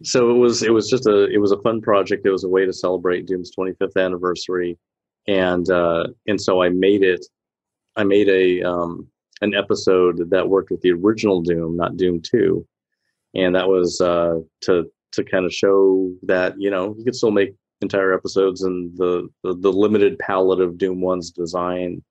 so 0.02 0.30
it 0.30 0.38
was 0.38 0.62
it 0.62 0.72
was 0.72 0.90
just 0.90 1.06
a 1.06 1.24
it 1.30 1.38
was 1.38 1.52
a 1.52 1.62
fun 1.62 1.80
project. 1.80 2.26
It 2.26 2.30
was 2.30 2.44
a 2.44 2.48
way 2.48 2.66
to 2.66 2.72
celebrate 2.72 3.26
Doom's 3.26 3.50
25th 3.58 3.96
anniversary, 3.96 4.78
and 5.26 5.68
uh, 5.70 6.04
and 6.26 6.40
so 6.40 6.62
I 6.62 6.68
made 6.68 7.02
it. 7.02 7.24
I 7.96 8.04
made 8.04 8.28
a 8.28 8.62
um, 8.62 9.08
an 9.40 9.54
episode 9.54 10.30
that 10.30 10.48
worked 10.48 10.70
with 10.70 10.80
the 10.82 10.92
original 10.92 11.42
Doom, 11.42 11.76
not 11.76 11.96
Doom 11.96 12.20
2, 12.20 12.66
and 13.34 13.54
that 13.54 13.68
was 13.68 14.00
uh, 14.00 14.40
to 14.62 14.90
to 15.12 15.24
kind 15.24 15.44
of 15.44 15.52
show 15.52 16.12
that 16.22 16.54
you 16.58 16.70
know 16.70 16.94
you 16.96 17.04
could 17.04 17.16
still 17.16 17.30
make 17.30 17.54
entire 17.80 18.12
episodes 18.12 18.62
and 18.62 18.96
the 18.96 19.28
the, 19.42 19.54
the 19.56 19.72
limited 19.72 20.18
palette 20.18 20.60
of 20.60 20.78
Doom 20.78 21.00
One's 21.00 21.30
design, 21.30 22.02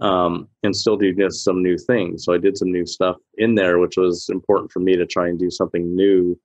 um, 0.00 0.48
and 0.62 0.76
still 0.76 0.96
do 0.96 1.14
some 1.30 1.62
new 1.62 1.78
things. 1.78 2.24
So 2.24 2.32
I 2.32 2.38
did 2.38 2.56
some 2.56 2.70
new 2.70 2.86
stuff 2.86 3.16
in 3.38 3.54
there, 3.54 3.78
which 3.78 3.96
was 3.96 4.28
important 4.28 4.70
for 4.70 4.80
me 4.80 4.96
to 4.96 5.06
try 5.06 5.28
and 5.28 5.38
do 5.38 5.50
something 5.50 5.94
new 5.94 6.38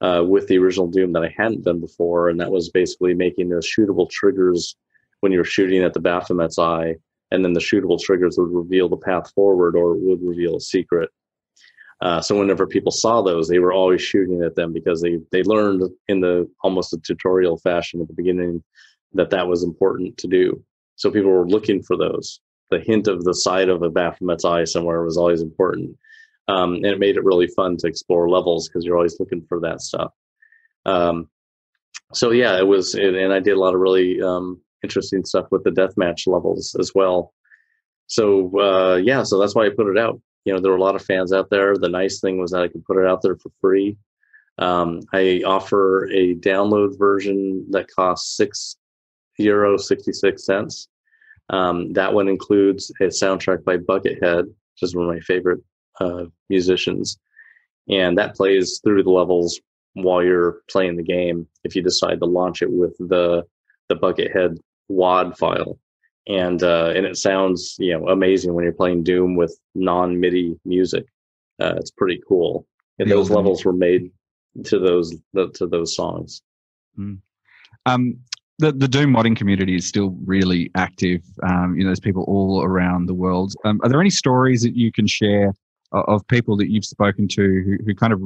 uh, 0.00 0.24
with 0.26 0.48
the 0.48 0.58
original 0.58 0.88
Doom 0.88 1.12
that 1.12 1.24
I 1.24 1.34
hadn't 1.36 1.64
done 1.64 1.80
before, 1.80 2.28
and 2.28 2.40
that 2.40 2.50
was 2.50 2.70
basically 2.70 3.14
making 3.14 3.48
those 3.48 3.68
shootable 3.68 4.10
triggers 4.10 4.76
when 5.20 5.32
you're 5.32 5.44
shooting 5.44 5.82
at 5.82 5.94
the 5.94 6.00
Baphomet's 6.00 6.58
eye, 6.58 6.96
and 7.32 7.42
then 7.42 7.54
the 7.54 7.60
shootable 7.60 7.98
triggers 7.98 8.36
would 8.36 8.52
reveal 8.52 8.88
the 8.88 8.96
path 8.96 9.32
forward 9.34 9.74
or 9.74 9.94
would 9.94 10.20
reveal 10.22 10.56
a 10.56 10.60
secret. 10.60 11.08
Uh, 12.02 12.20
so 12.20 12.38
whenever 12.38 12.66
people 12.66 12.92
saw 12.92 13.22
those, 13.22 13.48
they 13.48 13.58
were 13.58 13.72
always 13.72 14.02
shooting 14.02 14.42
at 14.42 14.54
them 14.54 14.72
because 14.72 15.00
they 15.00 15.18
they 15.30 15.42
learned 15.44 15.82
in 16.08 16.20
the 16.20 16.48
almost 16.62 16.92
a 16.92 16.98
tutorial 16.98 17.56
fashion 17.58 18.00
at 18.00 18.08
the 18.08 18.14
beginning 18.14 18.62
that 19.14 19.30
that 19.30 19.46
was 19.46 19.62
important 19.62 20.16
to 20.18 20.26
do. 20.26 20.62
So 20.96 21.10
people 21.10 21.30
were 21.30 21.48
looking 21.48 21.82
for 21.82 21.96
those. 21.96 22.40
The 22.70 22.80
hint 22.80 23.06
of 23.06 23.24
the 23.24 23.34
side 23.34 23.68
of 23.68 23.82
a 23.82 23.90
Baphomet's 23.90 24.44
eye 24.44 24.64
somewhere 24.64 25.02
was 25.04 25.16
always 25.16 25.42
important, 25.42 25.96
um, 26.48 26.74
and 26.74 26.86
it 26.86 26.98
made 26.98 27.16
it 27.16 27.24
really 27.24 27.46
fun 27.46 27.76
to 27.78 27.86
explore 27.86 28.28
levels 28.28 28.68
because 28.68 28.84
you're 28.84 28.96
always 28.96 29.18
looking 29.20 29.44
for 29.48 29.60
that 29.60 29.80
stuff. 29.80 30.12
Um, 30.84 31.28
so 32.12 32.30
yeah, 32.30 32.58
it 32.58 32.66
was, 32.66 32.94
and 32.94 33.32
I 33.32 33.40
did 33.40 33.56
a 33.56 33.60
lot 33.60 33.74
of 33.74 33.80
really 33.80 34.20
um, 34.20 34.60
interesting 34.82 35.24
stuff 35.24 35.46
with 35.50 35.64
the 35.64 35.70
deathmatch 35.70 36.26
levels 36.26 36.74
as 36.78 36.92
well. 36.94 37.32
So 38.06 38.58
uh, 38.58 38.96
yeah, 38.96 39.22
so 39.22 39.38
that's 39.38 39.54
why 39.54 39.66
I 39.66 39.70
put 39.70 39.88
it 39.88 39.98
out. 39.98 40.20
You 40.44 40.52
know 40.52 40.60
there 40.60 40.72
were 40.72 40.78
a 40.78 40.82
lot 40.82 40.96
of 40.96 41.04
fans 41.04 41.32
out 41.32 41.50
there. 41.50 41.76
The 41.76 41.88
nice 41.88 42.20
thing 42.20 42.38
was 42.38 42.50
that 42.50 42.62
i 42.62 42.68
could 42.68 42.84
put 42.84 42.98
it 42.98 43.06
out 43.06 43.22
there 43.22 43.36
for 43.36 43.50
free. 43.60 43.96
Um, 44.58 45.00
i 45.12 45.42
offer 45.46 46.10
a 46.12 46.34
download 46.34 46.98
version 46.98 47.64
that 47.70 47.88
costs 47.88 48.36
six 48.36 48.76
euro 49.38 49.76
66 49.76 50.44
cents. 50.44 50.88
Um, 51.50 51.92
that 51.92 52.12
one 52.12 52.28
includes 52.28 52.90
a 53.00 53.04
soundtrack 53.04 53.64
by 53.64 53.76
buckethead 53.76 54.52
which 54.72 54.88
is 54.88 54.94
one 54.94 55.06
of 55.06 55.14
my 55.14 55.20
favorite 55.20 55.60
uh, 56.00 56.24
musicians. 56.48 57.18
And 57.88 58.16
that 58.18 58.34
plays 58.34 58.80
through 58.82 59.02
the 59.02 59.10
levels 59.10 59.60
while 59.94 60.22
you're 60.22 60.62
playing 60.70 60.96
the 60.96 61.02
game. 61.02 61.46
If 61.64 61.76
you 61.76 61.82
decide 61.82 62.20
to 62.20 62.26
launch 62.26 62.62
it 62.62 62.70
with 62.70 62.96
the 62.98 63.44
the 63.88 63.96
buckethead 63.96 64.58
wad 64.92 65.36
file 65.38 65.78
and 66.28 66.62
uh, 66.62 66.92
and 66.94 67.04
it 67.04 67.16
sounds 67.16 67.76
you 67.78 67.92
know 67.92 68.08
amazing 68.08 68.54
when 68.54 68.64
you're 68.64 68.72
playing 68.72 69.02
Doom 69.02 69.36
with 69.36 69.58
non 69.74 70.18
MIDI 70.20 70.58
music. 70.64 71.04
Uh, 71.60 71.74
it's 71.76 71.90
pretty 71.90 72.20
cool. 72.28 72.66
And 72.98 73.10
those 73.10 73.30
levels 73.30 73.64
were 73.64 73.72
made 73.72 74.10
to 74.64 74.78
those 74.78 75.14
to 75.54 75.66
those 75.66 75.96
songs. 75.96 76.42
Mm. 76.98 77.18
Um, 77.86 78.18
the 78.58 78.72
the 78.72 78.86
Doom 78.86 79.12
modding 79.14 79.36
community 79.36 79.74
is 79.74 79.86
still 79.86 80.16
really 80.24 80.70
active. 80.76 81.22
Um, 81.42 81.74
you 81.76 81.82
know, 81.82 81.88
there's 81.88 82.00
people 82.00 82.24
all 82.28 82.62
around 82.62 83.06
the 83.06 83.14
world. 83.14 83.54
Um, 83.64 83.80
are 83.82 83.88
there 83.88 84.00
any 84.00 84.10
stories 84.10 84.62
that 84.62 84.76
you 84.76 84.92
can 84.92 85.06
share 85.06 85.52
of, 85.92 86.26
people 86.28 86.56
that 86.56 86.70
you've 86.70 86.84
spoken 86.84 87.28
to 87.28 87.42
who, 87.42 87.76
who 87.84 87.94
kind 87.94 88.12
of 88.12 88.20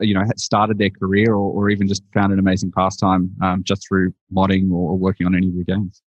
you 0.00 0.14
know 0.14 0.22
started 0.36 0.78
their 0.78 0.90
career 0.90 1.32
or, 1.32 1.52
or 1.52 1.70
even 1.70 1.88
just 1.88 2.02
found 2.12 2.32
an 2.32 2.38
amazing 2.38 2.72
pastime 2.72 3.30
um, 3.42 3.62
just 3.64 3.86
through 3.86 4.12
modding 4.34 4.70
or, 4.70 4.92
or 4.92 4.98
working 4.98 5.26
on 5.26 5.34
any 5.34 5.48
of 5.48 5.54
your 5.54 5.64
games? 5.64 6.02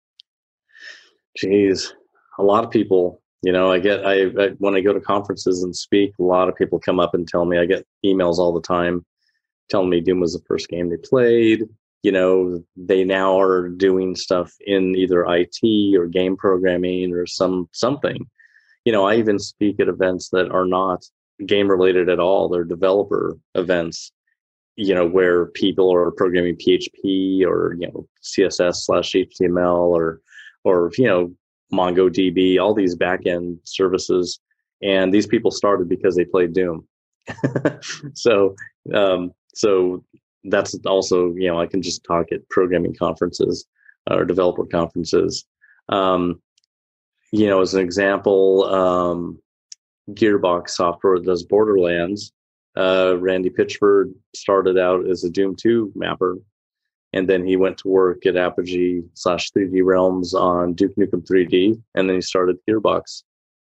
Geez, 1.36 1.94
a 2.38 2.42
lot 2.42 2.64
of 2.64 2.70
people. 2.70 3.20
You 3.44 3.50
know, 3.50 3.72
I 3.72 3.80
get 3.80 4.06
I, 4.06 4.26
I 4.26 4.48
when 4.58 4.76
I 4.76 4.80
go 4.80 4.92
to 4.92 5.00
conferences 5.00 5.62
and 5.64 5.74
speak, 5.74 6.12
a 6.20 6.22
lot 6.22 6.48
of 6.48 6.54
people 6.54 6.78
come 6.78 7.00
up 7.00 7.14
and 7.14 7.26
tell 7.26 7.44
me. 7.44 7.58
I 7.58 7.66
get 7.66 7.86
emails 8.04 8.38
all 8.38 8.52
the 8.52 8.60
time 8.60 9.04
telling 9.68 9.90
me 9.90 10.00
Doom 10.00 10.20
was 10.20 10.34
the 10.34 10.44
first 10.46 10.68
game 10.68 10.90
they 10.90 10.96
played. 10.96 11.64
You 12.02 12.12
know, 12.12 12.62
they 12.76 13.04
now 13.04 13.40
are 13.40 13.68
doing 13.68 14.14
stuff 14.14 14.52
in 14.60 14.94
either 14.96 15.24
IT 15.28 15.96
or 15.96 16.06
game 16.06 16.36
programming 16.36 17.12
or 17.12 17.26
some 17.26 17.68
something. 17.72 18.28
You 18.84 18.92
know, 18.92 19.06
I 19.06 19.16
even 19.16 19.38
speak 19.38 19.80
at 19.80 19.88
events 19.88 20.30
that 20.30 20.50
are 20.50 20.66
not 20.66 21.04
game 21.46 21.68
related 21.68 22.08
at 22.08 22.20
all. 22.20 22.48
They're 22.48 22.64
developer 22.64 23.36
events 23.54 24.12
you 24.76 24.94
know 24.94 25.06
where 25.06 25.48
people 25.48 25.92
are 25.92 26.10
programming 26.12 26.56
php 26.56 27.44
or 27.44 27.76
you 27.78 27.86
know 27.88 28.08
css 28.22 28.76
slash 28.76 29.12
html 29.12 29.76
or 29.76 30.22
or 30.64 30.90
you 30.96 31.06
know 31.06 31.30
MongoDB, 31.72 32.60
all 32.60 32.74
these 32.74 32.96
backend 32.96 33.58
services, 33.64 34.40
and 34.82 35.12
these 35.12 35.26
people 35.26 35.50
started 35.50 35.88
because 35.88 36.14
they 36.14 36.24
played 36.24 36.52
Doom. 36.52 36.86
so 38.14 38.54
um, 38.94 39.32
so 39.54 40.04
that's 40.44 40.74
also 40.86 41.34
you 41.34 41.48
know 41.48 41.60
I 41.60 41.66
can 41.66 41.82
just 41.82 42.04
talk 42.04 42.26
at 42.32 42.48
programming 42.50 42.94
conferences 42.94 43.66
or 44.10 44.24
developer 44.24 44.66
conferences. 44.66 45.44
Um, 45.88 46.40
you 47.32 47.48
know, 47.48 47.60
as 47.60 47.74
an 47.74 47.80
example, 47.80 48.64
um, 48.64 49.38
Gearbox 50.10 50.70
Software 50.70 51.18
does 51.18 51.42
Borderlands. 51.42 52.32
Uh, 52.76 53.16
Randy 53.18 53.50
Pitchford 53.50 54.14
started 54.34 54.78
out 54.78 55.08
as 55.08 55.24
a 55.24 55.30
Doom 55.30 55.56
2 55.56 55.92
mapper 55.94 56.38
and 57.12 57.28
then 57.28 57.46
he 57.46 57.56
went 57.56 57.78
to 57.78 57.88
work 57.88 58.24
at 58.26 58.36
Apogee 58.36 59.02
slash 59.14 59.50
3D 59.52 59.84
Realms 59.84 60.34
on 60.34 60.72
Duke 60.74 60.96
Nukem 60.96 61.26
3D, 61.26 61.80
and 61.94 62.08
then 62.08 62.16
he 62.16 62.22
started 62.22 62.56
Gearbox, 62.68 63.24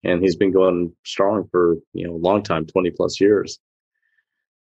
and 0.04 0.22
he's 0.22 0.36
been 0.36 0.52
going 0.52 0.92
strong 1.04 1.46
for 1.50 1.76
you 1.92 2.06
know 2.06 2.14
a 2.14 2.16
long 2.16 2.42
time, 2.42 2.66
20 2.66 2.90
plus 2.90 3.20
years. 3.20 3.58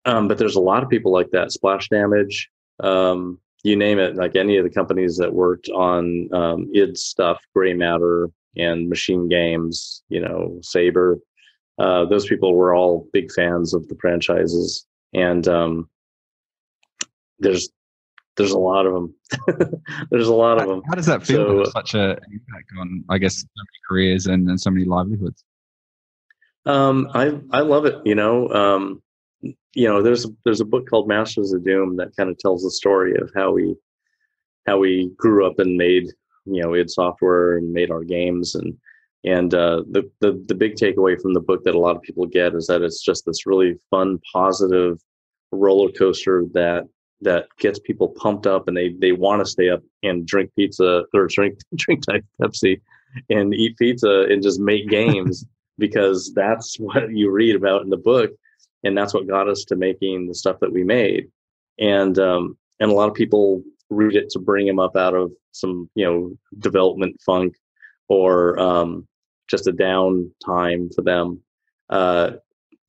Um, 0.04 0.28
but 0.28 0.38
there's 0.38 0.56
a 0.56 0.60
lot 0.60 0.82
of 0.82 0.88
people 0.88 1.12
like 1.12 1.30
that. 1.30 1.52
Splash 1.52 1.88
Damage, 1.88 2.48
um, 2.80 3.40
you 3.62 3.76
name 3.76 3.98
it, 3.98 4.16
like 4.16 4.36
any 4.36 4.56
of 4.56 4.64
the 4.64 4.70
companies 4.70 5.16
that 5.16 5.32
worked 5.32 5.68
on 5.68 6.32
um, 6.32 6.70
id 6.74 6.96
stuff, 6.96 7.40
Gray 7.54 7.74
Matter, 7.74 8.30
and 8.56 8.88
Machine 8.88 9.28
Games, 9.28 10.02
you 10.08 10.20
know, 10.20 10.58
Saber. 10.62 11.18
Uh, 11.78 12.06
those 12.06 12.26
people 12.26 12.54
were 12.54 12.74
all 12.74 13.08
big 13.12 13.30
fans 13.32 13.74
of 13.74 13.86
the 13.88 13.96
franchises, 14.00 14.86
and 15.12 15.46
um, 15.46 15.90
there's 17.38 17.68
there's 18.36 18.52
a 18.52 18.58
lot 18.58 18.86
of 18.86 18.92
them. 18.92 19.14
there's 20.10 20.28
a 20.28 20.34
lot 20.34 20.60
of 20.60 20.68
them. 20.68 20.82
How 20.88 20.94
does 20.94 21.06
that 21.06 21.26
feel? 21.26 21.64
So, 21.64 21.70
such 21.70 21.94
an 21.94 22.10
impact 22.10 22.70
on, 22.78 23.04
I 23.08 23.18
guess, 23.18 23.40
so 23.40 23.46
many 23.56 23.80
careers 23.88 24.26
and, 24.26 24.48
and 24.48 24.60
so 24.60 24.70
many 24.70 24.84
livelihoods. 24.84 25.44
Um, 26.64 27.08
I 27.14 27.38
I 27.50 27.60
love 27.60 27.86
it. 27.86 27.96
You 28.04 28.14
know, 28.14 28.48
um, 28.48 29.02
you 29.42 29.88
know, 29.88 30.02
there's 30.02 30.26
there's 30.44 30.60
a 30.60 30.66
book 30.66 30.88
called 30.88 31.08
Masters 31.08 31.52
of 31.52 31.64
Doom 31.64 31.96
that 31.96 32.16
kind 32.16 32.30
of 32.30 32.38
tells 32.38 32.62
the 32.62 32.70
story 32.70 33.14
of 33.16 33.30
how 33.34 33.52
we 33.52 33.74
how 34.66 34.78
we 34.78 35.12
grew 35.16 35.46
up 35.46 35.58
and 35.58 35.76
made 35.76 36.12
you 36.46 36.62
know 36.62 36.74
id 36.74 36.90
software 36.90 37.56
and 37.56 37.72
made 37.72 37.90
our 37.90 38.04
games 38.04 38.54
and 38.54 38.76
and 39.26 39.54
uh, 39.54 39.82
the, 39.90 40.08
the 40.20 40.42
the 40.46 40.54
big 40.54 40.76
takeaway 40.76 41.20
from 41.20 41.34
the 41.34 41.40
book 41.40 41.64
that 41.64 41.74
a 41.74 41.78
lot 41.78 41.96
of 41.96 42.02
people 42.02 42.26
get 42.26 42.54
is 42.54 42.68
that 42.68 42.82
it's 42.82 43.02
just 43.02 43.26
this 43.26 43.44
really 43.44 43.74
fun, 43.90 44.20
positive 44.32 44.98
roller 45.50 45.90
coaster 45.90 46.44
that 46.52 46.84
that 47.22 47.46
gets 47.58 47.78
people 47.80 48.08
pumped 48.08 48.46
up 48.46 48.68
and 48.68 48.76
they 48.76 48.94
they 49.00 49.12
want 49.12 49.40
to 49.40 49.50
stay 49.50 49.68
up 49.68 49.82
and 50.02 50.26
drink 50.26 50.50
pizza 50.54 51.04
or 51.12 51.26
drink 51.26 51.58
drink 51.74 52.04
Diet 52.04 52.24
Pepsi 52.40 52.80
and 53.28 53.52
eat 53.54 53.76
pizza 53.76 54.26
and 54.30 54.42
just 54.42 54.60
make 54.60 54.88
games 54.88 55.44
because 55.78 56.32
that's 56.34 56.76
what 56.78 57.10
you 57.10 57.30
read 57.30 57.56
about 57.56 57.82
in 57.82 57.90
the 57.90 57.96
book 57.96 58.30
and 58.84 58.96
that's 58.96 59.12
what 59.12 59.26
got 59.26 59.48
us 59.48 59.64
to 59.64 59.76
making 59.76 60.26
the 60.28 60.34
stuff 60.34 60.58
that 60.60 60.72
we 60.72 60.84
made. 60.84 61.28
And 61.78 62.18
um, 62.18 62.56
and 62.78 62.90
a 62.90 62.94
lot 62.94 63.08
of 63.08 63.14
people 63.14 63.62
read 63.90 64.16
it 64.16 64.30
to 64.30 64.38
bring 64.38 64.66
them 64.66 64.78
up 64.78 64.96
out 64.96 65.14
of 65.14 65.32
some 65.52 65.88
you 65.94 66.04
know 66.04 66.32
development 66.58 67.20
funk 67.24 67.54
or 68.08 68.58
um, 68.58 69.06
just 69.48 69.66
a 69.66 69.72
down 69.72 70.30
time 70.44 70.90
for 70.94 71.02
them. 71.02 71.40
Uh, 71.88 72.32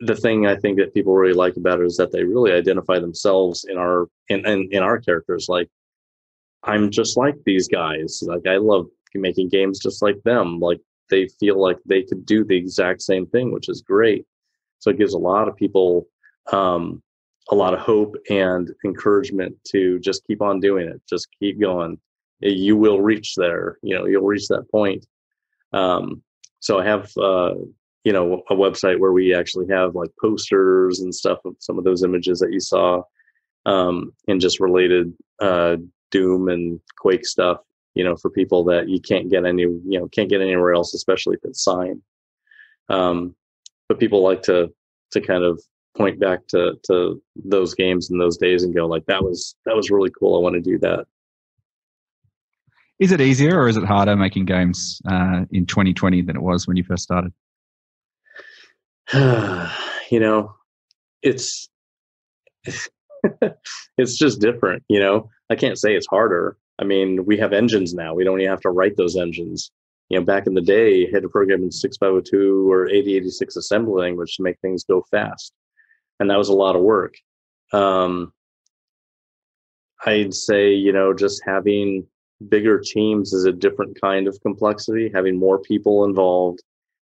the 0.02 0.16
thing 0.16 0.46
i 0.46 0.56
think 0.56 0.78
that 0.78 0.94
people 0.94 1.16
really 1.16 1.34
like 1.34 1.58
about 1.58 1.80
it 1.80 1.86
is 1.86 1.98
that 1.98 2.12
they 2.12 2.24
really 2.24 2.52
identify 2.52 3.00
themselves 3.00 3.66
in 3.68 3.78
our 3.78 4.08
in, 4.30 4.46
in, 4.46 4.70
in 4.72 4.84
our 4.84 5.00
characters. 5.00 5.48
Like 5.50 5.70
i'm 6.64 6.92
just 6.92 7.18
like 7.18 7.36
these 7.46 7.68
guys. 7.68 8.22
Like 8.26 8.46
i 8.48 8.58
love 8.58 8.88
making 9.16 9.50
games 9.50 9.80
just 9.80 10.04
like 10.04 10.22
them. 10.24 10.60
Like 10.60 10.80
they 11.10 11.28
feel 11.40 11.60
like 11.60 11.78
they 11.86 12.04
could 12.04 12.26
do 12.26 12.44
the 12.44 12.56
exact 12.56 13.02
same 13.02 13.26
thing 13.28 13.52
which 13.52 13.70
is 13.70 13.82
great. 13.82 14.26
So 14.80 14.92
it 14.92 15.00
gives 15.00 15.14
a 15.14 15.20
lot 15.20 15.48
of 15.48 15.56
people 15.56 16.08
um, 16.52 17.02
a 17.50 17.56
lot 17.56 17.74
of 17.74 17.80
hope 17.80 18.16
and 18.30 18.70
encouragement 18.86 19.56
to 19.70 20.00
just 20.00 20.26
keep 20.28 20.42
on 20.42 20.60
doing 20.60 20.88
it. 20.88 21.02
Just 21.10 21.28
keep 21.40 21.60
going. 21.60 22.00
You 22.40 22.78
will 22.78 23.02
reach 23.02 23.36
there. 23.36 23.78
You 23.82 23.96
know, 23.96 24.06
you'll 24.06 24.26
reach 24.26 24.48
that 24.48 24.70
point. 24.70 25.06
Um, 25.74 26.22
so 26.60 26.80
I 26.80 26.86
have, 26.86 27.12
uh, 27.18 27.54
you 28.04 28.14
know, 28.14 28.44
a 28.50 28.56
website 28.56 29.00
where 29.00 29.12
we 29.12 29.34
actually 29.34 29.68
have 29.70 29.96
like 29.96 30.12
posters 30.22 31.00
and 31.00 31.14
stuff 31.14 31.40
of 31.46 31.56
some 31.60 31.78
of 31.78 31.84
those 31.84 32.04
images 32.04 32.40
that 32.40 32.54
you 32.54 32.60
saw, 32.60 33.02
um, 33.66 34.14
and 34.28 34.42
just 34.42 34.60
related 34.60 35.14
uh, 35.42 35.78
Doom 36.12 36.50
and 36.50 36.80
Quake 37.00 37.26
stuff. 37.26 37.60
You 37.96 38.04
know, 38.04 38.16
for 38.16 38.30
people 38.30 38.64
that 38.66 38.88
you 38.88 39.02
can't 39.02 39.30
get 39.30 39.46
any, 39.46 39.64
you 39.64 39.82
know, 40.00 40.08
can't 40.10 40.30
get 40.30 40.42
anywhere 40.42 40.74
else, 40.74 40.94
especially 40.94 41.36
if 41.36 41.46
it's 41.46 41.64
signed. 41.64 42.02
Um, 42.90 43.36
but 43.90 44.00
people 44.00 44.24
like 44.24 44.44
to 44.44 44.72
to 45.12 45.22
kind 45.22 45.44
of 45.44 45.62
point 45.98 46.20
back 46.20 46.48
to 46.48 46.74
to 46.84 47.22
those 47.36 47.74
games 47.74 48.10
and 48.10 48.22
those 48.22 48.38
days 48.38 48.64
and 48.64 48.74
go 48.76 48.86
like 48.86 49.06
that 49.08 49.24
was 49.24 49.56
that 49.66 49.76
was 49.76 49.90
really 49.90 50.12
cool. 50.18 50.38
I 50.38 50.42
want 50.42 50.56
to 50.56 50.62
do 50.62 50.78
that. 50.80 51.06
Is 53.00 53.12
it 53.12 53.22
easier 53.22 53.60
or 53.60 53.68
is 53.68 53.78
it 53.78 53.84
harder 53.84 54.16
making 54.16 54.46
games 54.46 55.02
uh, 55.08 55.46
in 55.52 55.66
2020 55.66 56.24
than 56.24 56.36
it 56.36 56.42
was 56.42 56.68
when 56.68 56.78
you 56.78 56.84
first 56.84 57.04
started? 57.04 57.34
You 60.10 60.22
know 60.22 60.56
it's 61.22 61.68
it's 63.98 64.18
just 64.18 64.40
different 64.40 64.84
you 64.88 65.02
know? 65.02 65.30
I 65.50 65.56
can't 65.56 65.78
say 65.78 65.96
it's 65.96 66.08
harder. 66.08 66.56
I 66.80 66.86
mean 66.86 67.26
we 67.26 67.38
have 67.40 67.52
engines 67.52 67.94
now. 67.94 68.14
We 68.14 68.24
don't 68.24 68.40
even 68.40 68.50
have 68.50 68.62
to 68.62 68.70
write 68.70 68.96
those 68.96 69.18
engines. 69.18 69.70
You 70.08 70.18
know 70.18 70.26
back 70.26 70.48
in 70.48 70.54
the 70.54 70.62
day 70.62 71.00
you 71.00 71.10
had 71.14 71.24
to 71.24 71.30
program 71.30 71.62
in 71.62 71.74
6502 71.74 72.72
or 72.72 72.88
8086 72.88 73.58
assembly 73.58 74.02
language 74.02 74.38
to 74.38 74.44
make 74.44 74.58
things 74.62 74.86
go 74.86 75.04
fast 75.12 75.52
and 76.20 76.30
that 76.30 76.38
was 76.38 76.50
a 76.50 76.54
lot 76.54 76.76
of 76.76 76.82
work. 76.82 77.16
Um, 77.74 78.34
I'd 80.06 80.34
say, 80.34 80.74
you 80.74 80.94
know, 80.94 81.14
just 81.14 81.42
having 81.46 82.08
bigger 82.50 82.80
teams 82.80 83.34
is 83.34 83.46
a 83.46 83.52
different 83.52 84.00
kind 84.00 84.28
of 84.28 84.40
complexity, 84.42 85.12
having 85.14 85.38
more 85.38 85.60
people 85.60 86.06
involved 86.06 86.60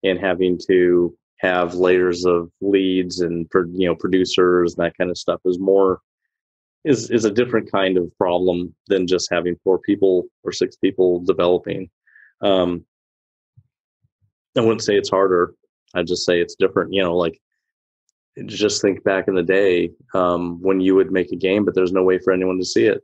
and 0.03 0.19
having 0.19 0.57
to 0.67 1.15
have 1.39 1.75
layers 1.75 2.25
of 2.25 2.51
leads 2.61 3.21
and 3.21 3.47
you 3.73 3.87
know 3.87 3.95
producers 3.95 4.75
and 4.75 4.85
that 4.85 4.97
kind 4.97 5.09
of 5.09 5.17
stuff 5.17 5.39
is 5.45 5.57
more 5.57 5.99
is 6.83 7.09
is 7.11 7.25
a 7.25 7.31
different 7.31 7.71
kind 7.71 7.97
of 7.97 8.15
problem 8.17 8.73
than 8.87 9.07
just 9.07 9.29
having 9.31 9.55
four 9.63 9.79
people 9.79 10.25
or 10.43 10.51
six 10.51 10.75
people 10.77 11.19
developing. 11.21 11.89
Um, 12.41 12.85
I 14.57 14.61
wouldn't 14.61 14.83
say 14.83 14.95
it's 14.95 15.09
harder. 15.09 15.53
I'd 15.93 16.07
just 16.07 16.25
say 16.25 16.39
it's 16.39 16.55
different. 16.55 16.93
You 16.93 17.03
know, 17.03 17.15
like 17.15 17.39
just 18.45 18.81
think 18.81 19.03
back 19.03 19.27
in 19.27 19.35
the 19.35 19.43
day 19.43 19.91
um, 20.13 20.61
when 20.61 20.79
you 20.79 20.95
would 20.95 21.11
make 21.11 21.31
a 21.31 21.35
game, 21.35 21.65
but 21.65 21.75
there's 21.75 21.91
no 21.91 22.03
way 22.03 22.19
for 22.19 22.31
anyone 22.31 22.57
to 22.57 22.65
see 22.65 22.85
it. 22.85 23.03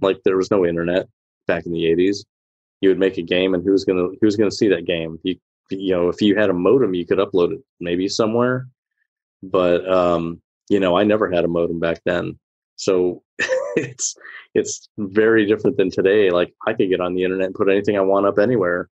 Like 0.00 0.18
there 0.24 0.36
was 0.36 0.50
no 0.50 0.64
internet 0.64 1.06
back 1.46 1.66
in 1.66 1.72
the 1.72 1.84
80s. 1.84 2.24
You 2.80 2.88
would 2.88 2.98
make 2.98 3.18
a 3.18 3.22
game, 3.22 3.52
and 3.52 3.62
who's 3.62 3.84
gonna 3.84 4.08
who's 4.20 4.36
gonna 4.36 4.50
see 4.50 4.68
that 4.68 4.86
game? 4.86 5.18
You 5.22 5.36
you 5.70 5.92
know, 5.92 6.08
if 6.08 6.20
you 6.22 6.36
had 6.36 6.50
a 6.50 6.54
modem, 6.54 6.94
you 6.94 7.06
could 7.06 7.18
upload 7.18 7.52
it 7.52 7.60
maybe 7.78 8.08
somewhere. 8.08 8.68
But 9.42 9.88
um, 9.88 10.40
you 10.68 10.80
know, 10.80 10.96
I 10.96 11.04
never 11.04 11.30
had 11.30 11.44
a 11.44 11.48
modem 11.48 11.78
back 11.78 12.00
then, 12.06 12.38
so 12.76 13.22
it's 13.76 14.16
it's 14.54 14.88
very 14.96 15.46
different 15.46 15.76
than 15.76 15.90
today. 15.90 16.30
Like 16.30 16.54
I 16.66 16.72
could 16.72 16.88
get 16.88 17.00
on 17.00 17.14
the 17.14 17.24
internet 17.24 17.46
and 17.46 17.54
put 17.54 17.68
anything 17.68 17.98
I 17.98 18.00
want 18.00 18.26
up 18.26 18.38
anywhere, 18.38 18.88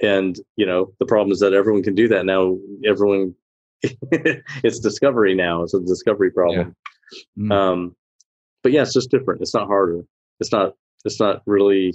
and 0.00 0.38
you 0.56 0.64
know, 0.64 0.92
the 0.98 1.06
problem 1.06 1.32
is 1.32 1.40
that 1.40 1.52
everyone 1.52 1.82
can 1.82 1.94
do 1.94 2.08
that 2.08 2.24
now. 2.24 2.56
Everyone 2.86 3.34
it's 3.82 4.80
discovery 4.80 5.34
now. 5.34 5.62
It's 5.62 5.74
a 5.74 5.80
discovery 5.80 6.30
problem. 6.30 6.74
Yeah. 7.36 7.42
Mm. 7.44 7.52
Um, 7.52 7.96
but 8.62 8.72
yeah, 8.72 8.82
it's 8.82 8.94
just 8.94 9.10
different. 9.10 9.42
It's 9.42 9.54
not 9.54 9.66
harder. 9.66 10.02
It's 10.40 10.52
not. 10.52 10.74
It's 11.04 11.20
not 11.20 11.42
really 11.46 11.94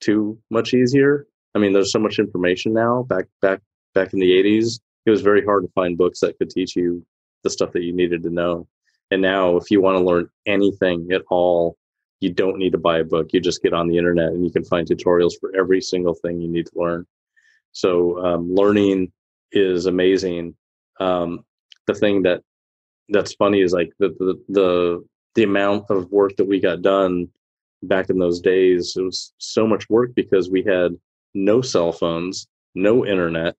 too 0.00 0.38
much 0.50 0.72
easier. 0.74 1.26
I 1.54 1.58
mean, 1.58 1.72
there's 1.72 1.92
so 1.92 1.98
much 1.98 2.18
information 2.18 2.72
now. 2.72 3.02
Back 3.02 3.26
back 3.42 3.60
back 3.94 4.12
in 4.12 4.20
the 4.20 4.30
'80s, 4.30 4.80
it 5.06 5.10
was 5.10 5.22
very 5.22 5.44
hard 5.44 5.64
to 5.64 5.72
find 5.74 5.98
books 5.98 6.20
that 6.20 6.38
could 6.38 6.50
teach 6.50 6.76
you 6.76 7.04
the 7.42 7.50
stuff 7.50 7.72
that 7.72 7.82
you 7.82 7.92
needed 7.92 8.22
to 8.22 8.30
know. 8.30 8.66
And 9.10 9.22
now, 9.22 9.56
if 9.56 9.70
you 9.70 9.80
want 9.80 9.98
to 9.98 10.04
learn 10.04 10.28
anything 10.46 11.08
at 11.12 11.22
all, 11.30 11.76
you 12.20 12.32
don't 12.32 12.58
need 12.58 12.72
to 12.72 12.78
buy 12.78 12.98
a 12.98 13.04
book. 13.04 13.28
You 13.32 13.40
just 13.40 13.62
get 13.62 13.72
on 13.72 13.88
the 13.88 13.96
internet 13.96 14.28
and 14.28 14.44
you 14.44 14.50
can 14.50 14.64
find 14.64 14.86
tutorials 14.86 15.32
for 15.40 15.52
every 15.56 15.80
single 15.80 16.14
thing 16.14 16.40
you 16.40 16.48
need 16.48 16.66
to 16.66 16.72
learn. 16.78 17.06
So 17.72 18.24
um, 18.24 18.54
learning 18.54 19.12
is 19.52 19.86
amazing 19.86 20.54
um, 21.00 21.44
the 21.86 21.94
thing 21.94 22.22
that 22.22 22.42
that's 23.10 23.34
funny 23.34 23.60
is 23.60 23.72
like 23.72 23.92
the, 23.98 24.08
the 24.18 24.42
the 24.48 25.04
the 25.34 25.42
amount 25.44 25.84
of 25.90 26.10
work 26.10 26.36
that 26.36 26.48
we 26.48 26.60
got 26.60 26.82
done 26.82 27.28
back 27.84 28.10
in 28.10 28.18
those 28.18 28.40
days 28.40 28.94
it 28.96 29.02
was 29.02 29.32
so 29.38 29.66
much 29.66 29.88
work 29.88 30.10
because 30.14 30.50
we 30.50 30.62
had 30.64 30.92
no 31.34 31.62
cell 31.62 31.92
phones 31.92 32.48
no 32.74 33.06
internet 33.06 33.54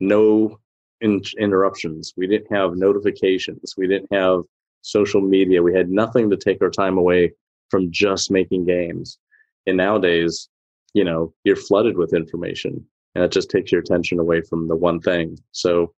no 0.00 0.58
in- 1.04 1.22
interruptions. 1.38 2.14
We 2.16 2.26
didn't 2.26 2.52
have 2.52 2.76
notifications. 2.76 3.74
We 3.76 3.86
didn't 3.86 4.12
have 4.12 4.42
social 4.82 5.20
media. 5.20 5.62
We 5.62 5.74
had 5.74 5.90
nothing 5.90 6.30
to 6.30 6.36
take 6.36 6.60
our 6.62 6.70
time 6.70 6.98
away 6.98 7.32
from 7.70 7.90
just 7.90 8.30
making 8.30 8.66
games. 8.66 9.18
And 9.66 9.76
nowadays 9.76 10.48
you 10.94 11.04
know 11.04 11.32
you're 11.44 11.56
flooded 11.56 11.96
with 11.96 12.14
information 12.14 12.84
and 13.14 13.24
it 13.24 13.32
just 13.32 13.50
takes 13.50 13.72
your 13.72 13.80
attention 13.80 14.18
away 14.18 14.40
from 14.42 14.68
the 14.68 14.76
one 14.76 15.00
thing. 15.00 15.38
So 15.52 15.92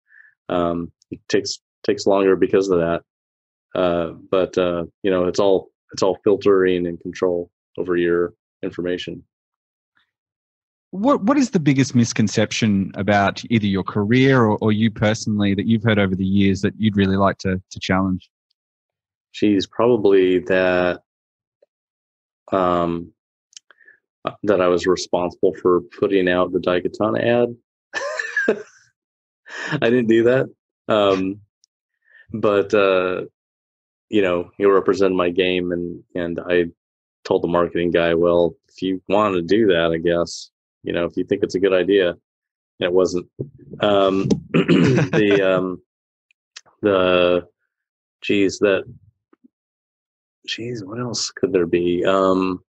um, 0.48 0.92
it 1.10 1.20
takes 1.28 1.58
takes 1.84 2.06
longer 2.06 2.36
because 2.36 2.68
of 2.68 2.78
that. 2.78 3.02
Uh, 3.74 4.12
but 4.30 4.56
uh, 4.58 4.84
you 5.02 5.10
know, 5.10 5.26
it's 5.26 5.38
all 5.38 5.70
it's 5.92 6.02
all 6.02 6.18
filtering 6.24 6.86
and 6.86 7.00
control 7.00 7.50
over 7.78 7.96
your 7.96 8.34
information. 8.62 9.22
What 10.90 11.22
what 11.24 11.36
is 11.36 11.50
the 11.50 11.60
biggest 11.60 11.94
misconception 11.94 12.92
about 12.94 13.42
either 13.50 13.66
your 13.66 13.82
career 13.82 14.44
or, 14.44 14.58
or 14.60 14.72
you 14.72 14.90
personally 14.90 15.54
that 15.54 15.66
you've 15.66 15.82
heard 15.82 15.98
over 15.98 16.14
the 16.14 16.24
years 16.24 16.62
that 16.62 16.74
you'd 16.78 16.96
really 16.96 17.16
like 17.16 17.38
to 17.38 17.60
to 17.70 17.80
challenge? 17.80 18.30
She's 19.32 19.66
probably 19.66 20.38
that 20.40 21.02
um, 22.52 23.12
that 24.44 24.60
I 24.60 24.68
was 24.68 24.86
responsible 24.86 25.54
for 25.60 25.82
putting 25.98 26.28
out 26.28 26.52
the 26.52 26.58
Daikatana 26.58 27.22
ad. 27.22 27.56
I 29.72 29.90
didn't 29.90 30.08
do 30.08 30.24
that. 30.24 30.46
Um, 30.88 31.40
but 32.32 32.74
uh, 32.74 33.22
you 34.08 34.22
know, 34.22 34.50
he 34.56 34.64
represented 34.64 35.16
my 35.16 35.30
game, 35.30 35.72
and 35.72 36.02
and 36.14 36.40
I 36.48 36.66
told 37.24 37.42
the 37.42 37.48
marketing 37.48 37.90
guy, 37.90 38.14
well, 38.14 38.56
if 38.68 38.82
you 38.82 39.02
want 39.08 39.34
to 39.34 39.42
do 39.42 39.66
that, 39.68 39.90
I 39.92 39.98
guess 39.98 40.50
you 40.82 40.92
know, 40.92 41.04
if 41.04 41.16
you 41.16 41.24
think 41.24 41.42
it's 41.42 41.56
a 41.56 41.60
good 41.60 41.72
idea, 41.72 42.14
it 42.78 42.92
wasn't. 42.92 43.26
Um, 43.80 44.28
the 44.52 45.56
um, 45.56 45.82
the 46.82 47.48
geez, 48.22 48.58
that 48.60 48.84
geez, 50.46 50.84
what 50.84 51.00
else 51.00 51.30
could 51.30 51.52
there 51.52 51.66
be? 51.66 52.04
Um, 52.04 52.60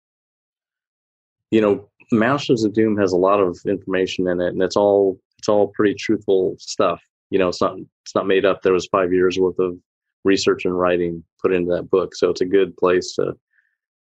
you 1.51 1.61
know, 1.61 1.89
Masters 2.11 2.63
of 2.63 2.73
Doom 2.73 2.97
has 2.97 3.11
a 3.11 3.17
lot 3.17 3.39
of 3.39 3.57
information 3.65 4.27
in 4.27 4.41
it, 4.41 4.49
and 4.49 4.61
it's 4.61 4.75
all 4.75 5.19
it's 5.47 5.53
all 5.53 5.69
pretty 5.69 5.95
truthful 5.95 6.57
stuff. 6.59 7.01
You 7.29 7.39
know, 7.39 7.47
it's 7.47 7.61
not 7.61 7.77
it's 8.03 8.13
not 8.13 8.27
made 8.27 8.43
up. 8.43 8.61
There 8.61 8.73
was 8.73 8.87
five 8.87 9.13
years 9.13 9.39
worth 9.39 9.59
of 9.59 9.77
research 10.25 10.65
and 10.65 10.77
writing 10.77 11.23
put 11.41 11.53
into 11.53 11.73
that 11.73 11.89
book, 11.89 12.15
so 12.15 12.29
it's 12.29 12.41
a 12.41 12.45
good 12.45 12.75
place 12.75 13.15
to 13.15 13.33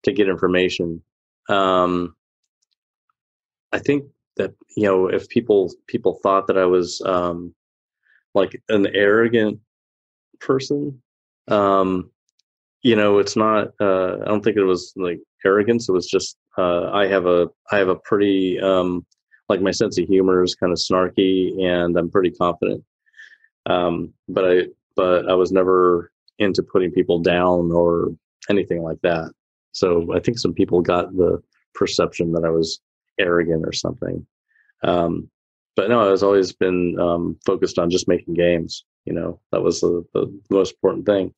to 0.03 0.12
get 0.12 0.27
information. 0.27 1.03
Um, 1.47 2.15
I 3.71 3.77
think 3.77 4.05
that 4.38 4.53
you 4.75 4.86
know 4.86 5.08
if 5.08 5.29
people 5.29 5.71
people 5.88 6.19
thought 6.23 6.47
that 6.47 6.58
I 6.58 6.65
was 6.65 6.99
um, 7.05 7.53
like 8.34 8.60
an 8.69 8.88
arrogant 8.95 9.60
person, 10.39 10.99
um, 11.47 12.10
you 12.81 12.95
know, 12.95 13.19
it's 13.19 13.36
not. 13.36 13.67
Uh, 13.79 14.17
I 14.21 14.25
don't 14.25 14.43
think 14.43 14.58
it 14.58 14.63
was 14.63 14.93
like 14.95 15.19
arrogance. 15.45 15.89
It 15.89 15.93
was 15.93 16.08
just 16.08 16.38
uh, 16.58 16.89
I 16.91 17.05
have 17.05 17.27
a 17.27 17.49
I 17.71 17.77
have 17.77 17.89
a 17.89 17.97
pretty 17.97 18.60
um, 18.60 19.05
like 19.49 19.62
my 19.62 19.71
sense 19.71 19.97
of 19.97 20.08
humor 20.08 20.43
is 20.43 20.55
kind 20.55 20.71
of 20.71 20.79
snarky, 20.79 21.63
and 21.63 21.97
I'm 21.97 22.10
pretty 22.10 22.31
confident. 22.31 22.84
Um, 23.67 24.13
but 24.27 24.45
I 24.45 24.62
but 24.95 25.29
I 25.29 25.34
was 25.36 25.51
never 25.51 26.12
into 26.39 26.63
putting 26.63 26.91
people 26.91 27.19
down 27.19 27.71
or 27.71 28.10
anything 28.49 28.84
like 28.84 29.01
that. 29.01 29.31
So 29.71 30.13
I 30.13 30.19
think 30.19 30.39
some 30.39 30.53
people 30.53 30.81
got 30.81 31.15
the 31.15 31.41
perception 31.73 32.31
that 32.34 32.45
I 32.45 32.49
was 32.49 32.79
arrogant 33.19 33.65
or 33.65 33.73
something. 33.73 34.25
Um, 34.84 35.29
but 35.75 35.89
no, 35.89 35.99
I 35.99 36.12
was 36.12 36.23
always 36.23 36.53
been 36.53 36.97
um, 36.99 37.38
focused 37.45 37.79
on 37.79 37.89
just 37.89 38.08
making 38.08 38.34
games. 38.36 38.86
You 39.05 39.13
know, 39.13 39.39
that 39.51 39.62
was 39.62 39.81
the, 39.81 40.05
the 40.13 40.39
most 40.49 40.73
important 40.73 41.05
thing. 41.05 41.34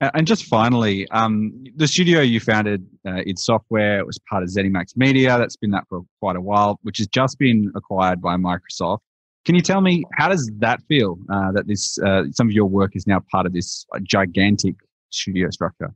And 0.00 0.26
just 0.26 0.44
finally, 0.44 1.08
um, 1.08 1.64
the 1.74 1.88
studio 1.88 2.20
you 2.20 2.38
founded, 2.38 2.86
uh, 3.08 3.22
id 3.26 3.38
Software, 3.38 3.98
it 3.98 4.06
was 4.06 4.18
part 4.28 4.42
of 4.42 4.50
ZeniMax 4.50 4.94
Media. 4.94 5.38
That's 5.38 5.56
been 5.56 5.70
that 5.70 5.84
for 5.88 6.02
quite 6.20 6.36
a 6.36 6.40
while, 6.40 6.78
which 6.82 6.98
has 6.98 7.06
just 7.06 7.38
been 7.38 7.72
acquired 7.74 8.20
by 8.20 8.36
Microsoft. 8.36 8.98
Can 9.46 9.54
you 9.54 9.62
tell 9.62 9.80
me 9.80 10.04
how 10.12 10.28
does 10.28 10.50
that 10.58 10.82
feel 10.88 11.18
uh, 11.30 11.52
that 11.52 11.66
this 11.66 11.98
uh, 11.98 12.24
some 12.32 12.48
of 12.48 12.52
your 12.52 12.66
work 12.66 12.94
is 12.94 13.06
now 13.06 13.22
part 13.30 13.46
of 13.46 13.54
this 13.54 13.86
uh, 13.94 14.00
gigantic 14.02 14.74
studio 15.10 15.48
structure? 15.50 15.94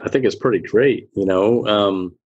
I 0.00 0.08
think 0.08 0.24
it's 0.24 0.36
pretty 0.36 0.60
great. 0.60 1.08
You 1.14 1.24
know, 1.24 1.66
um, 1.66 2.16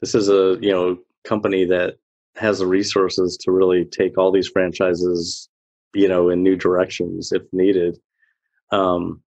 this 0.00 0.14
is 0.14 0.28
a 0.28 0.58
you 0.60 0.72
know 0.72 0.98
company 1.24 1.66
that 1.66 1.98
has 2.36 2.58
the 2.58 2.66
resources 2.66 3.36
to 3.42 3.52
really 3.52 3.84
take 3.84 4.18
all 4.18 4.32
these 4.32 4.48
franchises, 4.48 5.48
you 5.94 6.08
know, 6.08 6.30
in 6.30 6.42
new 6.42 6.56
directions 6.56 7.30
if 7.30 7.42
needed. 7.52 7.96
Um, 8.72 9.22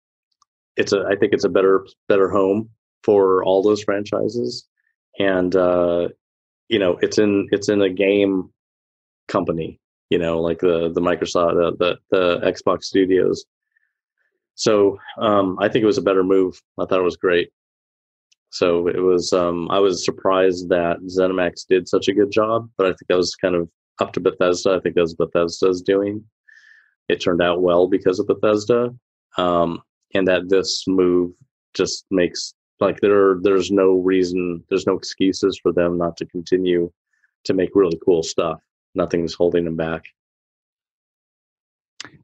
it's 0.77 0.93
a, 0.93 1.03
I 1.09 1.15
think 1.15 1.33
it's 1.33 1.43
a 1.43 1.49
better 1.49 1.85
better 2.07 2.29
home 2.29 2.69
for 3.03 3.43
all 3.43 3.61
those 3.61 3.83
franchises, 3.83 4.67
and 5.19 5.55
uh, 5.55 6.09
you 6.69 6.79
know, 6.79 6.97
it's 7.01 7.17
in 7.17 7.47
it's 7.51 7.69
in 7.69 7.81
a 7.81 7.89
game 7.89 8.49
company, 9.27 9.79
you 10.09 10.19
know, 10.19 10.39
like 10.39 10.59
the 10.59 10.91
the 10.93 11.01
Microsoft 11.01 11.55
the 11.55 11.75
the, 11.79 11.97
the 12.11 12.51
Xbox 12.51 12.83
Studios. 12.83 13.45
So 14.55 14.97
um, 15.19 15.57
I 15.59 15.69
think 15.69 15.83
it 15.83 15.87
was 15.87 15.99
a 15.99 16.03
better 16.03 16.23
move. 16.23 16.59
I 16.79 16.85
thought 16.85 16.99
it 16.99 17.03
was 17.03 17.17
great. 17.17 17.49
So 18.49 18.87
it 18.87 18.99
was. 18.99 19.33
Um, 19.33 19.69
I 19.69 19.79
was 19.79 20.05
surprised 20.05 20.69
that 20.69 20.97
ZeniMax 21.01 21.67
did 21.67 21.87
such 21.87 22.07
a 22.07 22.13
good 22.13 22.31
job, 22.31 22.69
but 22.77 22.87
I 22.87 22.89
think 22.89 23.07
that 23.09 23.17
was 23.17 23.35
kind 23.35 23.55
of 23.55 23.69
up 23.99 24.13
to 24.13 24.19
Bethesda. 24.19 24.75
I 24.75 24.79
think 24.79 24.95
that 24.95 25.01
was 25.01 25.15
Bethesda's 25.15 25.81
doing. 25.81 26.23
It 27.09 27.21
turned 27.21 27.41
out 27.41 27.61
well 27.61 27.87
because 27.87 28.19
of 28.19 28.27
Bethesda, 28.27 28.93
um, 29.37 29.81
and 30.13 30.27
that 30.27 30.49
this 30.49 30.85
move 30.87 31.31
just 31.73 32.05
makes 32.11 32.53
like 32.79 32.99
there. 33.01 33.35
There's 33.41 33.71
no 33.71 33.93
reason. 33.93 34.63
There's 34.69 34.87
no 34.87 34.97
excuses 34.97 35.59
for 35.61 35.71
them 35.71 35.97
not 35.97 36.17
to 36.17 36.25
continue 36.25 36.91
to 37.45 37.53
make 37.53 37.69
really 37.75 37.99
cool 38.03 38.23
stuff. 38.23 38.61
Nothing's 38.95 39.33
holding 39.33 39.65
them 39.65 39.75
back. 39.75 40.05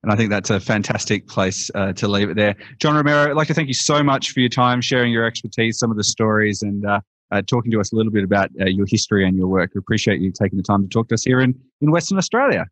And 0.04 0.12
I 0.12 0.16
think 0.16 0.30
that's 0.30 0.50
a 0.50 0.60
fantastic 0.60 1.28
place 1.28 1.72
uh, 1.76 1.94
to 1.94 2.08
leave 2.08 2.30
it 2.30 2.36
there. 2.36 2.56
John 2.80 2.96
Romero, 2.96 3.30
I'd 3.30 3.36
like 3.36 3.48
to 3.48 3.54
thank 3.54 3.70
you 3.70 3.74
so 3.74 4.04
much 4.04 4.32
for 4.32 4.42
your 4.42 4.50
time, 4.50 4.82
sharing 4.82 5.12
your 5.12 5.26
expertise, 5.26 5.80
some 5.80 5.92
of 5.92 5.98
the 5.98 6.04
stories, 6.04 6.62
and 6.62 6.86
uh, 6.86 7.00
uh, 7.32 7.42
talking 7.42 7.72
to 7.72 7.80
us 7.80 7.94
a 7.94 7.96
little 7.96 8.12
bit 8.12 8.24
about 8.24 8.50
uh, 8.62 8.66
your 8.66 8.86
history 8.88 9.26
and 9.26 9.38
your 9.38 9.48
work. 9.48 9.72
We 9.74 9.80
appreciate 9.80 10.20
you 10.20 10.32
taking 10.32 10.58
the 10.58 10.64
time 10.64 10.84
to 10.84 10.90
talk 10.90 11.08
to 11.08 11.16
us 11.16 11.24
here 11.24 11.40
in, 11.40 11.56
in 11.82 11.90
Western 11.90 12.18
Australia. 12.18 12.66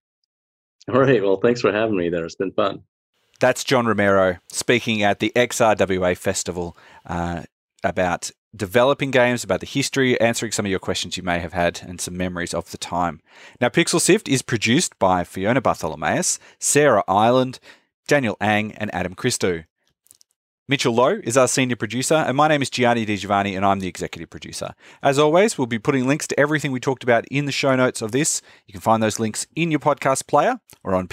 All 0.90 1.00
right. 1.00 1.22
Well, 1.24 1.38
thanks 1.38 1.62
for 1.62 1.72
having 1.72 1.96
me 1.96 2.10
there. 2.10 2.26
It's 2.26 2.36
been 2.36 2.52
fun. 2.52 2.82
That's 3.42 3.64
John 3.64 3.88
Romero 3.88 4.38
speaking 4.52 5.02
at 5.02 5.20
the 5.20 5.32
XRWA 5.36 6.16
Festival 6.16 6.78
uh, 7.08 7.42
about 7.84 8.30
developing 8.56 9.10
games, 9.10 9.44
about 9.44 9.62
the 9.62 9.66
history, 9.66 10.20
answering 10.22 10.52
some 10.52 10.68
of 10.68 10.70
your 10.70 10.80
questions 10.80 11.18
you 11.18 11.24
may 11.24 11.40
have 11.40 11.52
had, 11.52 11.82
and 11.82 12.00
some 12.00 12.16
memories 12.16 12.54
of 12.54 12.70
the 12.70 12.78
time. 12.78 13.20
Now, 13.60 13.70
Pixel 13.70 14.00
Sift 14.00 14.30
is 14.30 14.44
produced 14.44 15.00
by 15.00 15.24
Fiona 15.24 15.60
Bartholomaeus, 15.60 16.38
Sarah 16.60 17.04
Ireland, 17.08 17.60
Daniel 18.08 18.38
Ang, 18.40 18.74
and 18.74 18.94
Adam 18.94 19.16
Christou. 19.16 19.66
Mitchell 20.68 20.94
Loh 20.94 21.20
is 21.24 21.36
our 21.36 21.50
senior 21.50 21.76
producer, 21.76 22.16
and 22.16 22.38
my 22.38 22.48
name 22.48 22.62
is 22.62 22.70
Gianni 22.70 23.04
Di 23.04 23.18
Giovanni, 23.18 23.56
and 23.56 23.66
I'm 23.66 23.80
the 23.80 23.90
executive 23.90 24.30
producer. 24.30 24.74
As 25.02 25.20
always, 25.20 25.58
we'll 25.58 25.68
be 25.68 25.80
putting 25.80 26.08
links 26.08 26.28
to 26.28 26.40
everything 26.40 26.72
we 26.72 26.80
talked 26.80 27.04
about 27.04 27.26
in 27.30 27.46
the 27.46 27.52
show 27.52 27.76
notes 27.76 28.02
of 28.02 28.14
this. 28.14 28.42
You 28.68 28.72
can 28.72 28.80
find 28.80 29.02
those 29.04 29.20
links 29.20 29.48
in 29.54 29.72
your 29.72 29.82
podcast 29.82 30.28
player 30.28 30.62
or 30.84 30.94
on 30.94 31.08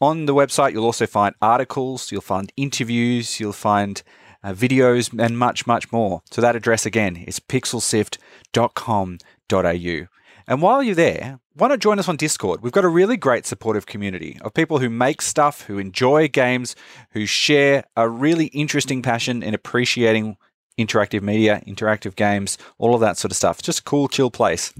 On 0.00 0.26
the 0.26 0.34
website, 0.34 0.72
you'll 0.72 0.86
also 0.86 1.06
find 1.06 1.34
articles, 1.42 2.10
you'll 2.10 2.22
find 2.22 2.50
interviews, 2.56 3.38
you'll 3.38 3.52
find 3.52 4.02
uh, 4.42 4.54
videos, 4.54 5.12
and 5.18 5.38
much, 5.38 5.66
much 5.66 5.92
more. 5.92 6.22
So 6.30 6.40
that 6.40 6.56
address 6.56 6.86
again 6.86 7.16
is 7.16 7.38
pixelsift.com.au. 7.38 10.06
And 10.46 10.62
while 10.62 10.82
you're 10.82 10.94
there, 10.94 11.38
why 11.54 11.68
not 11.68 11.80
join 11.80 11.98
us 11.98 12.08
on 12.08 12.16
Discord? 12.16 12.62
We've 12.62 12.72
got 12.72 12.84
a 12.84 12.88
really 12.88 13.18
great 13.18 13.44
supportive 13.44 13.84
community 13.84 14.38
of 14.40 14.54
people 14.54 14.78
who 14.78 14.88
make 14.88 15.20
stuff, 15.20 15.62
who 15.62 15.78
enjoy 15.78 16.28
games, 16.28 16.74
who 17.10 17.26
share 17.26 17.84
a 17.96 18.08
really 18.08 18.46
interesting 18.46 19.02
passion 19.02 19.42
in 19.42 19.52
appreciating 19.52 20.38
interactive 20.78 21.22
media, 21.22 21.62
interactive 21.66 22.16
games, 22.16 22.56
all 22.78 22.94
of 22.94 23.02
that 23.02 23.18
sort 23.18 23.30
of 23.30 23.36
stuff. 23.36 23.60
Just 23.60 23.80
a 23.80 23.82
cool, 23.82 24.08
chill 24.08 24.30
place. 24.30 24.72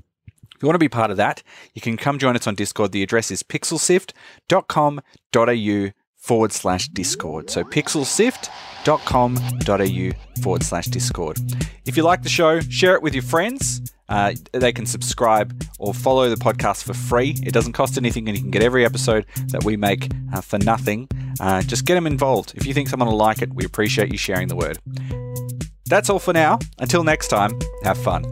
If 0.61 0.64
you 0.64 0.66
want 0.66 0.75
to 0.75 0.79
be 0.79 0.90
part 0.90 1.11
of 1.11 1.16
that, 1.16 1.42
you 1.73 1.81
can 1.81 1.96
come 1.96 2.18
join 2.18 2.37
us 2.37 2.46
on 2.46 2.55
Discord. 2.55 2.92
The 2.92 3.03
address 3.03 3.31
is 3.31 3.42
pixelsift.com.au 3.42 5.92
forward 6.18 6.53
slash 6.53 6.88
Discord. 6.88 7.49
So 7.49 7.64
pixelsift.com.au 7.64 10.42
forward 10.42 10.62
slash 10.62 10.87
Discord. 10.88 11.38
If 11.87 11.96
you 11.96 12.03
like 12.03 12.23
the 12.23 12.29
show, 12.29 12.61
share 12.61 12.94
it 12.94 13.01
with 13.01 13.14
your 13.14 13.23
friends. 13.23 13.81
Uh, 14.11 14.35
they 14.53 14.70
can 14.70 14.85
subscribe 14.85 15.64
or 15.79 15.94
follow 15.94 16.29
the 16.29 16.37
podcast 16.37 16.85
for 16.85 16.92
free. 16.92 17.37
It 17.42 17.55
doesn't 17.55 17.73
cost 17.73 17.96
anything, 17.96 18.29
and 18.29 18.37
you 18.37 18.42
can 18.42 18.51
get 18.51 18.62
every 18.62 18.85
episode 18.85 19.25
that 19.53 19.64
we 19.64 19.79
make 19.79 20.11
uh, 20.35 20.42
for 20.42 20.59
nothing. 20.59 21.09
Uh, 21.40 21.62
just 21.62 21.87
get 21.87 21.94
them 21.94 22.07
involved. 22.07 22.53
If 22.55 22.66
you 22.66 22.75
think 22.75 22.90
someone 22.90 23.09
will 23.09 23.16
like 23.16 23.40
it, 23.40 23.55
we 23.55 23.64
appreciate 23.64 24.12
you 24.12 24.18
sharing 24.18 24.49
the 24.49 24.57
word. 24.57 24.79
That's 25.87 26.11
all 26.11 26.18
for 26.18 26.35
now. 26.35 26.59
Until 26.79 27.03
next 27.03 27.29
time, 27.29 27.59
have 27.83 27.96
fun. 27.96 28.27